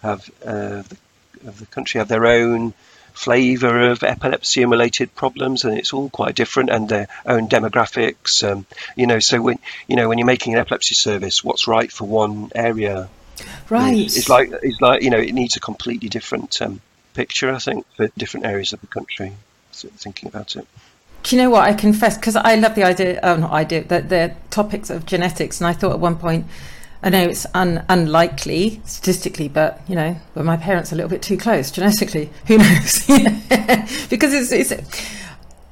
[0.01, 0.97] have uh, the,
[1.47, 2.73] of the country have their own
[3.17, 8.43] flavour of epilepsy and related problems, and it's all quite different, and their own demographics.
[8.43, 11.91] Um, you know, so when you know when you're making an epilepsy service, what's right
[11.91, 13.09] for one area
[13.69, 14.05] Right.
[14.05, 16.81] It's like it's like you know it needs a completely different um,
[17.13, 17.53] picture.
[17.53, 19.33] I think for different areas of the country.
[19.71, 20.67] So thinking about it.
[21.23, 22.17] Do you know what I confess?
[22.17, 25.59] Because I love the idea, oh, not idea, the, the topics of genetics.
[25.59, 26.45] And I thought at one point,
[27.03, 31.09] I know it's un, unlikely statistically, but you know, were my parents are a little
[31.09, 32.29] bit too close genetically?
[32.47, 33.05] Who knows?
[34.09, 34.73] Because it's, it's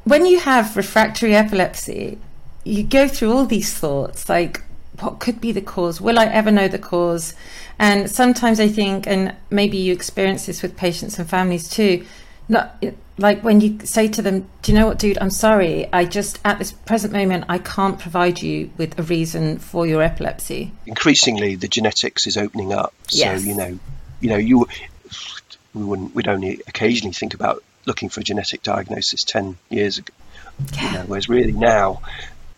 [0.03, 2.19] when you have refractory epilepsy,
[2.63, 4.61] you go through all these thoughts like,
[4.99, 5.99] what could be the cause?
[5.99, 7.33] Will I ever know the cause?
[7.79, 12.05] And sometimes I think, and maybe you experience this with patients and families too,
[12.47, 12.83] not
[13.17, 15.17] like when you say to them, "Do you know what, dude?
[15.19, 15.91] I'm sorry.
[15.91, 20.01] I just at this present moment I can't provide you with a reason for your
[20.01, 22.93] epilepsy." Increasingly, the genetics is opening up.
[23.09, 23.41] Yes.
[23.41, 23.79] So you know,
[24.19, 24.67] you know, you
[25.73, 30.13] we wouldn't we'd only occasionally think about looking for a genetic diagnosis ten years ago.
[30.81, 32.01] You know, whereas really now,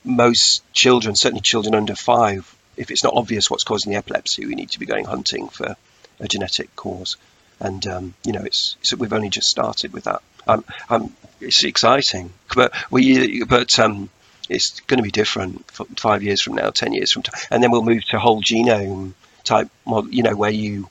[0.03, 4.55] most children, certainly children under five, if it's not obvious what's causing the epilepsy, we
[4.55, 5.75] need to be going hunting for
[6.19, 7.17] a genetic cause.
[7.59, 10.21] And um, you know, it's, it's we've only just started with that.
[10.47, 14.09] Um, um, it's exciting, but we but um,
[14.49, 17.71] it's going to be different five years from now, ten years from now, and then
[17.71, 20.13] we'll move to whole genome type model.
[20.13, 20.89] You know, where you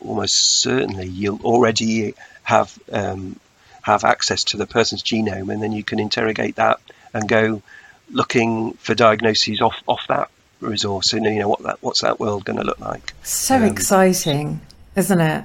[0.00, 3.38] almost certainly you'll already have um,
[3.82, 6.80] have access to the person's genome, and then you can interrogate that
[7.14, 7.62] and go
[8.10, 12.44] looking for diagnoses off off that resource, and you know what that what's that world
[12.44, 13.14] going to look like.
[13.22, 14.60] So Um, exciting,
[14.94, 15.44] isn't it?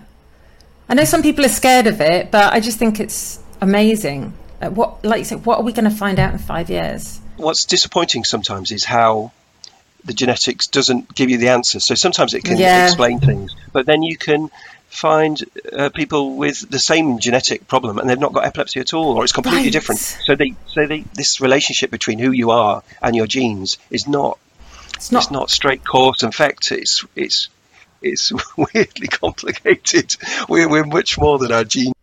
[0.92, 4.34] I know some people are scared of it, but I just think it's amazing.
[4.62, 7.22] Uh, what, like you said, what are we going to find out in five years?
[7.38, 9.32] What's disappointing sometimes is how
[10.04, 11.80] the genetics doesn't give you the answer.
[11.80, 12.84] So sometimes it can Yeah.
[12.84, 14.50] explain things, but then you can
[14.90, 19.16] find uh, people with the same genetic problem and they've not got epilepsy at all,
[19.16, 19.72] or it's completely Right.
[19.72, 20.02] different.
[20.26, 24.38] So they, so they, this relationship between who you are and your genes is not
[24.96, 25.22] It's not.
[25.24, 26.74] it's not straight cause and effect.
[26.74, 27.48] It's it's
[28.02, 30.16] it's weirdly complicated.
[30.50, 31.94] We're, we're much more than our genes.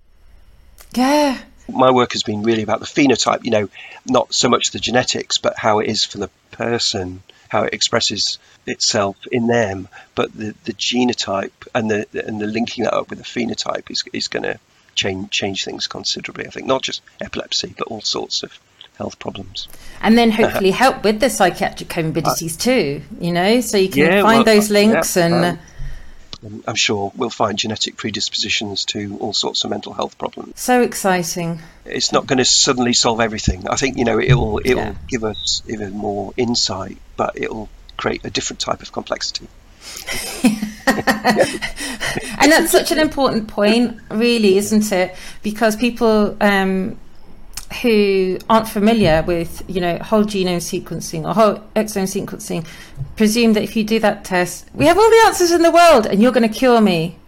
[0.95, 1.39] Yeah.
[1.71, 3.45] My work has been really about the phenotype.
[3.45, 3.69] You know,
[4.07, 8.39] not so much the genetics, but how it is for the person, how it expresses
[8.67, 9.89] itself in them.
[10.15, 14.03] But the, the genotype and the and the linking that up with the phenotype is
[14.15, 14.59] is going to
[14.95, 16.47] change change things considerably.
[16.47, 18.59] I think not just epilepsy, but all sorts of
[18.97, 19.69] health problems.
[20.01, 24.23] And then hopefully help with the psychiatric comorbidities too, you know, so you can Yeah,
[24.23, 25.35] find well, those uh, links yeah, and.
[25.35, 25.59] um, And
[26.45, 30.61] I'm sure we'll find genetic predispositions to all sorts of mental health problems.
[30.61, 31.61] so exciting.
[31.85, 33.67] It's not going to suddenly solve everything.
[33.69, 34.95] I think you know it will it Yeah.
[35.09, 39.49] give us even more insight, but it will create a different type of complexity.
[42.41, 45.15] And that's such an important point, really, isn't it?
[45.43, 46.99] Because people, um,
[47.83, 52.67] who aren't familiar with, you know, whole genome sequencing or whole exome sequencing
[53.17, 56.07] presume that if you do that test, we have all the answers in the world
[56.07, 57.19] and you're going to cure me.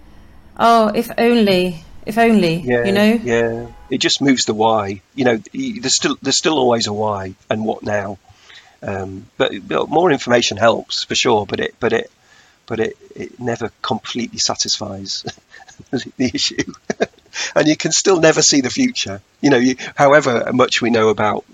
[0.59, 3.13] Oh, if only, if only, Yeah, you know?
[3.23, 3.67] yeah.
[3.91, 5.03] It just moves the why.
[5.15, 8.19] You know, there's still there's still always a why and what now.
[8.83, 11.45] Um, but, but more information helps for sure.
[11.45, 12.11] But it but it
[12.67, 15.25] but it, it never completely satisfies
[15.91, 16.73] the issue.
[17.55, 19.21] and you can still never see the future.
[19.41, 21.45] You know, you, however much we know about,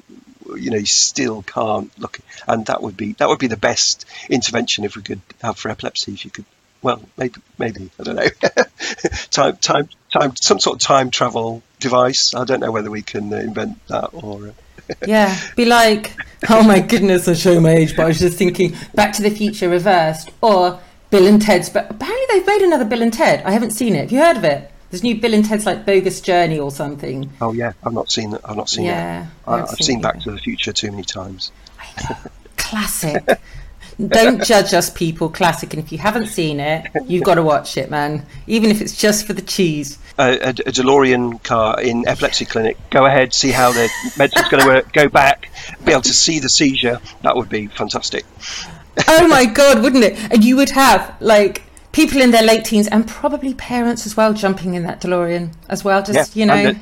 [0.56, 2.18] you know, you still can't look.
[2.46, 5.70] And that would be that would be the best intervention if we could have for
[5.70, 6.12] epilepsy.
[6.12, 6.44] If you could,
[6.82, 8.28] well, maybe maybe I don't know,
[9.30, 12.34] time time time some sort of time travel device.
[12.34, 14.48] I don't know whether we can uh, invent that or.
[14.48, 14.52] Uh,
[15.06, 16.12] Yeah, be like,
[16.48, 19.30] oh my goodness, I show my age, but I was just thinking Back to the
[19.30, 20.78] Future reversed or
[21.10, 21.68] Bill and Ted's.
[21.68, 23.42] But apparently they've made another Bill and Ted.
[23.44, 24.02] I haven't seen it.
[24.02, 24.70] Have you heard of it?
[24.90, 27.30] There's new Bill and Ted's like Bogus Journey or something.
[27.40, 28.40] oh yeah, I've not seen that.
[28.44, 29.28] I've not seen Yeah, it.
[29.46, 31.50] I I've seen seen Back to the Future too many times.
[32.56, 33.24] Classic.
[34.08, 35.30] Don't judge us, people.
[35.30, 35.72] Classic.
[35.72, 38.26] And if you haven't seen it, you've got to watch it, man.
[38.46, 39.98] Even if it's just for the cheese.
[40.18, 42.76] a, a, a DeLorean car in epilepsy clinic.
[42.90, 44.92] Go ahead, see how the medicine's going to work.
[44.92, 45.50] Go back,
[45.84, 47.00] be able to see the seizure.
[47.22, 48.26] That would be fantastic.
[49.08, 50.18] Oh my god, wouldn't it?
[50.30, 51.62] And you would have like
[51.96, 55.82] people in their late teens and probably parents as well jumping in that DeLorean as
[55.82, 56.02] well.
[56.02, 56.80] Just you know, and the,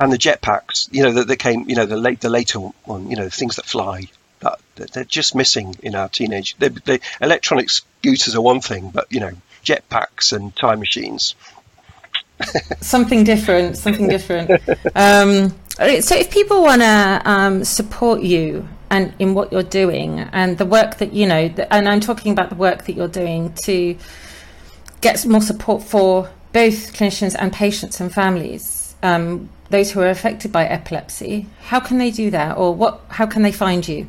[0.00, 0.88] and the jetpacks.
[0.90, 1.68] You know that they came.
[1.70, 3.08] You know the late, the later one.
[3.08, 4.08] You know things that fly.
[4.40, 6.56] That, that they're just missing in our teenage.
[6.58, 9.32] They, they, electronic scooters are one thing, but you know
[9.64, 11.34] jetpacks and time machines.
[12.80, 14.50] something different, something different.
[14.94, 15.50] um,
[16.00, 20.66] so if people want to um, support you and in what you're doing and the
[20.66, 23.96] work that you know, and I'm talking about the work that you're doing to
[25.00, 30.50] get more support for both clinicians and patients and families, um, those who are affected
[30.50, 33.00] by epilepsy, how can they do that, or what?
[33.08, 34.08] How can they find you?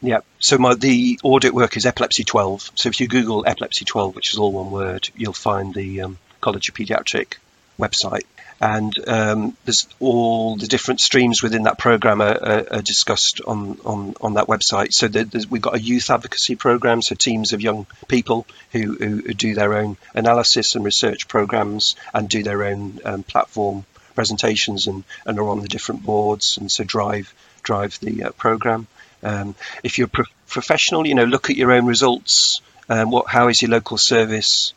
[0.00, 0.20] Yeah.
[0.40, 2.72] So my the audit work is epilepsy 12.
[2.74, 6.18] So if you Google epilepsy 12, which is all one word, you'll find the um,
[6.40, 7.34] College of Pediatric
[7.78, 8.24] website.
[8.62, 13.80] And um, there's all the different streams within that program are, are, are discussed on,
[13.84, 14.92] on, on that website.
[14.92, 15.08] So
[15.50, 19.54] we've got a youth advocacy program, so teams of young people who, who, who do
[19.56, 23.84] their own analysis and research programs and do their own um, platform
[24.14, 27.34] presentations and, and are on the different boards and so drive
[27.64, 28.86] drive the uh, program.
[29.24, 32.60] Um, if you're pro- professional, you know, look at your own results.
[32.88, 34.72] Um, what, how is your local service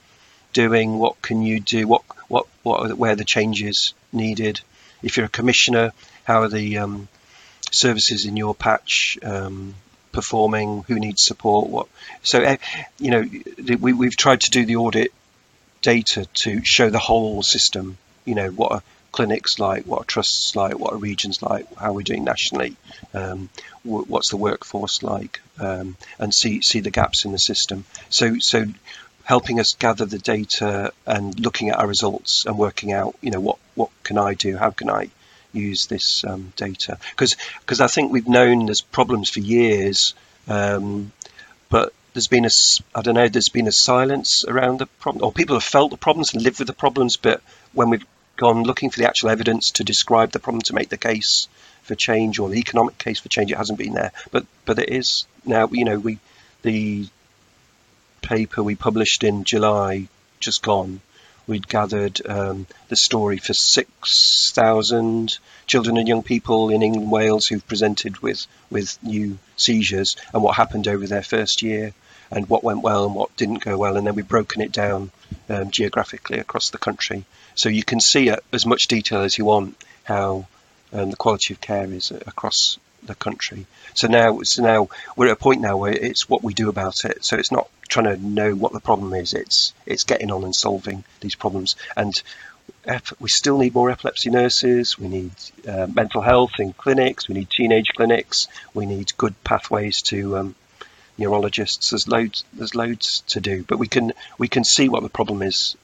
[0.54, 0.98] doing?
[0.98, 1.88] What can you do?
[1.88, 4.62] What, what, what, where the changes needed?
[5.04, 5.92] If you're a commissioner,
[6.24, 7.08] how are the um,
[7.72, 9.76] services in your patch um,
[10.12, 10.84] performing?
[10.88, 11.70] Who needs support?
[11.70, 11.88] What?
[12.24, 12.58] So, eh,
[13.00, 13.30] you know,
[13.78, 15.14] we, we've tried to do the audit
[15.82, 17.98] data to show the whole system.
[18.26, 19.86] You know, what are clinics like?
[19.86, 20.78] What are trusts like?
[20.78, 21.74] What are regions like?
[21.76, 22.76] How are we doing nationally?
[23.14, 23.50] Um,
[23.84, 25.42] what's the workforce like?
[25.60, 27.86] Um, and see see the gaps in the system.
[28.10, 28.66] So so
[29.26, 33.42] helping us gather the data and looking at our results and working out, you know,
[33.42, 34.56] what what can I do?
[34.56, 35.10] How can I
[35.52, 36.98] use this um, data?
[37.18, 40.14] Because I think we've known there's problems for years,
[40.48, 41.12] um,
[41.70, 42.50] but there's been a
[42.94, 45.98] I don't know there's been a silence around the problem, or people have felt the
[45.98, 47.42] problems and lived with the problems, but
[47.74, 48.06] when we've
[48.38, 51.48] gone looking for the actual evidence to describe the problem to make the case
[51.84, 54.12] for change or the economic case for change, it hasn't been there.
[54.32, 55.68] But but it is now.
[55.72, 56.20] You know, we
[56.62, 57.08] the
[58.26, 60.08] paper we published in July,
[60.40, 61.02] just gone,
[61.48, 67.48] we'd gathered um, the story for 6,000 children and young people in England and Wales
[67.48, 71.94] who've presented with, with new seizures and what happened over their first year
[72.32, 73.98] and what went well and what didn't go well.
[73.98, 75.12] And then we've broken it down
[75.50, 77.26] um, geographically across the country.
[77.54, 80.48] So you can see as much detail as you want how
[80.92, 83.66] um, the quality of care is across the country.
[83.94, 87.06] So now, so now we're at a point now where it's what we do about
[87.06, 87.24] it.
[87.24, 89.34] So it's not trying to know what the problem is.
[89.34, 91.76] It's it's getting on and solving these problems.
[91.96, 92.22] And
[93.20, 94.98] we still need more epilepsy nurses.
[94.98, 95.32] We need
[95.68, 97.28] uh, mental health in clinics.
[97.28, 98.48] We need teenage clinics.
[98.74, 100.56] We need good pathways to um,
[101.18, 101.92] neurologists.
[101.92, 102.44] There's loads.
[102.54, 103.64] There's loads to do.
[103.64, 105.76] But we can we can see what the problem is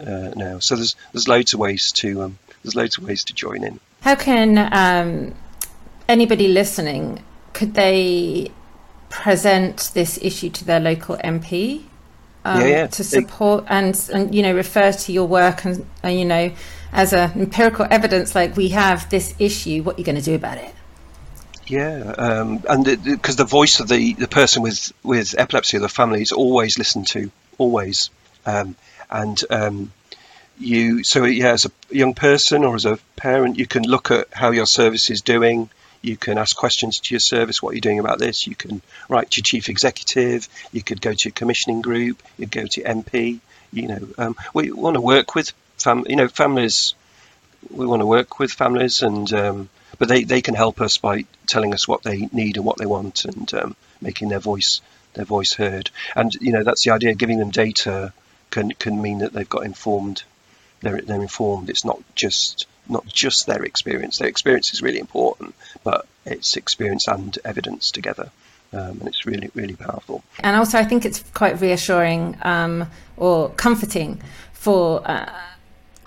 [0.00, 0.58] uh, now.
[0.58, 3.80] So there's there's loads of ways to um, there's loads of ways to join in.
[4.00, 5.34] How can um,
[6.08, 8.50] anybody listening could they
[9.10, 11.84] present this issue to their local MP
[12.44, 12.86] um, Yeah, yeah.
[12.88, 16.52] to support and and you know refer to your work and, and you know
[16.92, 20.34] as a empirical evidence like we have this issue what are you going to do
[20.34, 20.74] about it
[21.66, 25.80] Yeah, um, and because the, the voice of the, the person with, with epilepsy or
[25.80, 28.08] the family is always listened to, always.
[28.46, 28.74] Um,
[29.10, 29.92] and um,
[30.58, 34.28] you so yeah, as a young person or as a parent, you can look at
[34.32, 35.70] how your service is doing.
[36.02, 37.62] You can ask questions to your service.
[37.62, 38.46] What are you doing about this?
[38.46, 40.48] You can write to your chief executive.
[40.72, 42.22] You could go to your commissioning group.
[42.36, 43.40] You go to MP.
[43.72, 46.04] You know, um, we want to work with fam.
[46.08, 46.94] You know, families.
[47.70, 49.68] We want to work with families, and um,
[49.98, 52.86] but they, they can help us by telling us what they need and what they
[52.86, 54.80] want, and um, making their voice
[55.14, 55.90] their voice heard.
[56.14, 57.14] And you know, that's the idea.
[57.14, 58.12] Giving them data
[58.50, 60.22] can can mean that they've got informed.
[60.80, 61.68] They're they're informed.
[61.70, 64.18] It's not just not just their experience.
[64.18, 68.30] Their experience is really important, but it's experience and evidence together.
[68.72, 70.22] Um, and it's really, really powerful.
[70.40, 72.86] And also, I think it's quite reassuring um,
[73.16, 74.20] or comforting
[74.52, 75.30] for uh,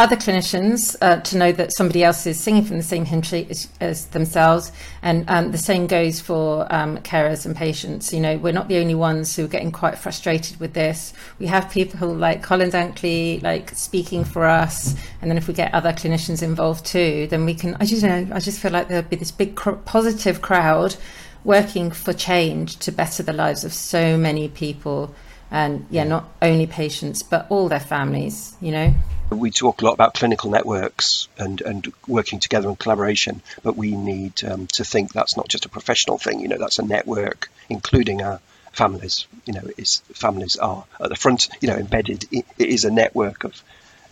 [0.02, 3.52] other clinicians uh, to know that somebody else is singing from the same hymn sheet
[3.52, 4.72] as, as themselves.
[5.04, 8.12] And um, the same goes for um, carers and patients.
[8.12, 11.14] You know, we're not the only ones who are getting quite frustrated with this.
[11.38, 14.96] We have people like Colin Dunkley, like speaking for us.
[15.22, 18.28] And then if we get other clinicians involved too, then we can, I just know,
[18.32, 20.96] I just feel like there'll be this big cr- positive crowd
[21.44, 25.14] working for change to better the lives of so many people.
[25.52, 28.94] And yeah, not only patients, but all their families, you know.
[29.30, 33.96] We talk a lot about clinical networks and, and working together and collaboration, but we
[33.96, 36.40] need um, to think that's not just a professional thing.
[36.40, 38.40] You know, that's a network, including our
[38.72, 39.28] families.
[39.46, 41.50] You know, is families are at the front.
[41.62, 42.26] You know, embedded.
[42.32, 43.62] it is a network of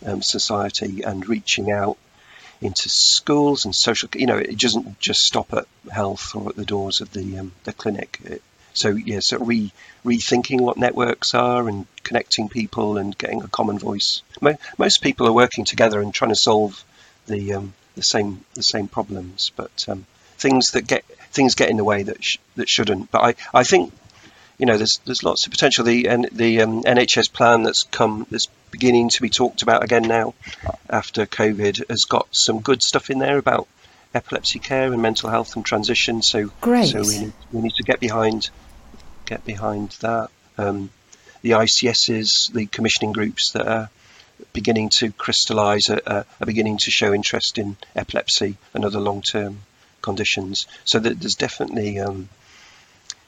[0.04, 1.98] um, society and reaching out
[2.60, 4.08] into schools and social.
[4.14, 7.52] You know, it doesn't just stop at health or at the doors of the um,
[7.64, 8.18] the clinic.
[8.24, 9.72] It, so yeah, so re
[10.04, 14.22] rethinking what networks are and connecting people and getting a common voice.
[14.78, 16.84] Most people are working together and trying to solve
[17.26, 20.06] the um, the same the same problems, but um,
[20.38, 23.10] things that get things get in the way that sh- that shouldn't.
[23.10, 23.92] But I, I think
[24.58, 25.84] you know there's there's lots of potential.
[25.84, 30.34] The the um, NHS plan that's come that's beginning to be talked about again now
[30.88, 33.66] after COVID has got some good stuff in there about
[34.14, 36.22] epilepsy care and mental health and transition.
[36.22, 36.88] So Great.
[36.88, 38.50] So we need, we need to get behind
[39.26, 40.30] get behind that.
[40.58, 40.90] Um,
[41.42, 43.90] the ICSs, the commissioning groups that are
[44.52, 49.60] beginning to crystallise, are, are, beginning to show interest in epilepsy and other long-term
[50.02, 50.66] conditions.
[50.84, 52.28] So there's definitely um,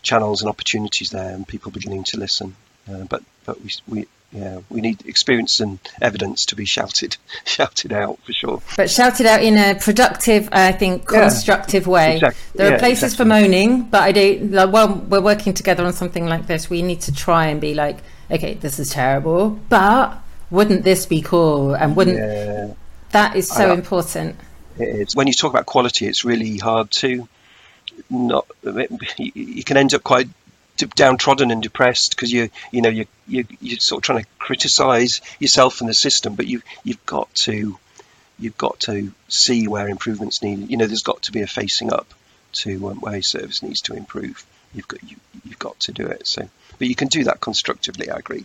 [0.02, 2.54] channels and opportunities there, and people beginning to listen.
[2.90, 7.92] Uh, but but we, we yeah, we need experience and evidence to be shouted shouted
[7.92, 8.62] out for sure.
[8.76, 12.14] But shouted out in a productive, I think, constructive yeah, way.
[12.14, 12.42] Exactly.
[12.54, 13.24] There yeah, are places exactly.
[13.24, 14.48] for moaning, but I do.
[14.50, 16.70] Like, well, we're working together on something like this.
[16.70, 17.98] We need to try and be like,
[18.30, 20.18] okay, this is terrible, but
[20.50, 21.74] wouldn't this be cool?
[21.74, 22.72] And wouldn't yeah.
[23.10, 24.36] that is so I, important?
[24.78, 25.16] It is.
[25.16, 27.28] When you talk about quality, it's really hard to
[28.08, 28.46] not.
[29.18, 30.28] You can end up quite
[30.86, 35.20] downtrodden and depressed because you you know you you you're sort of trying to criticize
[35.38, 37.78] yourself and the system, but you you've got to
[38.38, 40.70] you've got to see where improvements needed.
[40.70, 42.12] You know, there's got to be a facing up
[42.52, 44.44] to um, where service needs to improve.
[44.74, 46.26] You've got you, you've got to do it.
[46.26, 48.10] So but you can do that constructively.
[48.10, 48.44] I agree.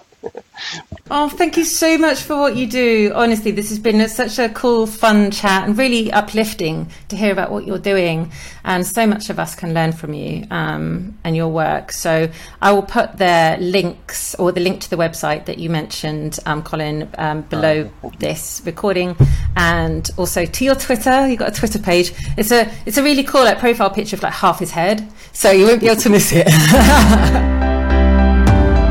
[1.12, 3.12] Oh, thank you so much for what you do.
[3.16, 7.52] Honestly, this has been such a cool, fun chat and really uplifting to hear about
[7.52, 8.32] what you're doing.
[8.64, 11.92] And so much of us can learn from you um, and your work.
[11.92, 12.30] So
[12.62, 16.64] I will put the links or the link to the website that you mentioned, um,
[16.64, 19.16] Colin, um, below oh, this recording,
[19.56, 21.28] and also to your Twitter.
[21.28, 22.14] You've got a Twitter page.
[22.38, 25.52] It's a it's a really cool like profile picture of like half his head, so
[25.52, 26.48] you won't be able to miss it.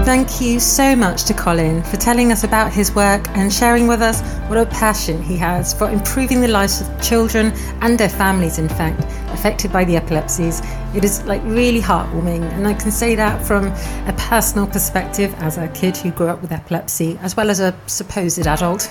[0.07, 4.01] Thank you so much to Colin for telling us about his work and sharing with
[4.01, 8.61] us what a passion he has for improving the lives of children and their families,
[8.61, 9.03] in fact,
[9.33, 10.63] affected by the epilepsies.
[10.95, 15.59] It is like really heartwarming, and I can say that from a personal perspective as
[15.59, 18.89] a kid who grew up with epilepsy, as well as a supposed adult.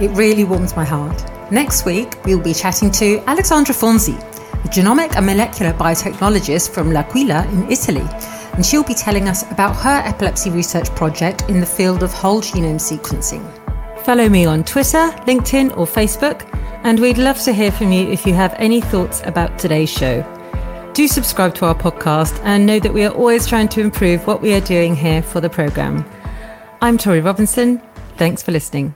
[0.00, 1.50] It really warms my heart.
[1.50, 4.16] Next week, we'll be chatting to Alexandra Fonzi,
[4.64, 8.06] a genomic and molecular biotechnologist from L'Aquila in Italy
[8.56, 12.40] and she'll be telling us about her epilepsy research project in the field of whole
[12.40, 13.44] genome sequencing.
[14.00, 16.48] Follow me on Twitter, LinkedIn, or Facebook,
[16.84, 20.22] and we'd love to hear from you if you have any thoughts about today's show.
[20.94, 24.40] Do subscribe to our podcast and know that we are always trying to improve what
[24.40, 26.04] we are doing here for the programme.
[26.80, 27.82] I'm Torie Robinson.
[28.16, 28.94] Thanks for listening.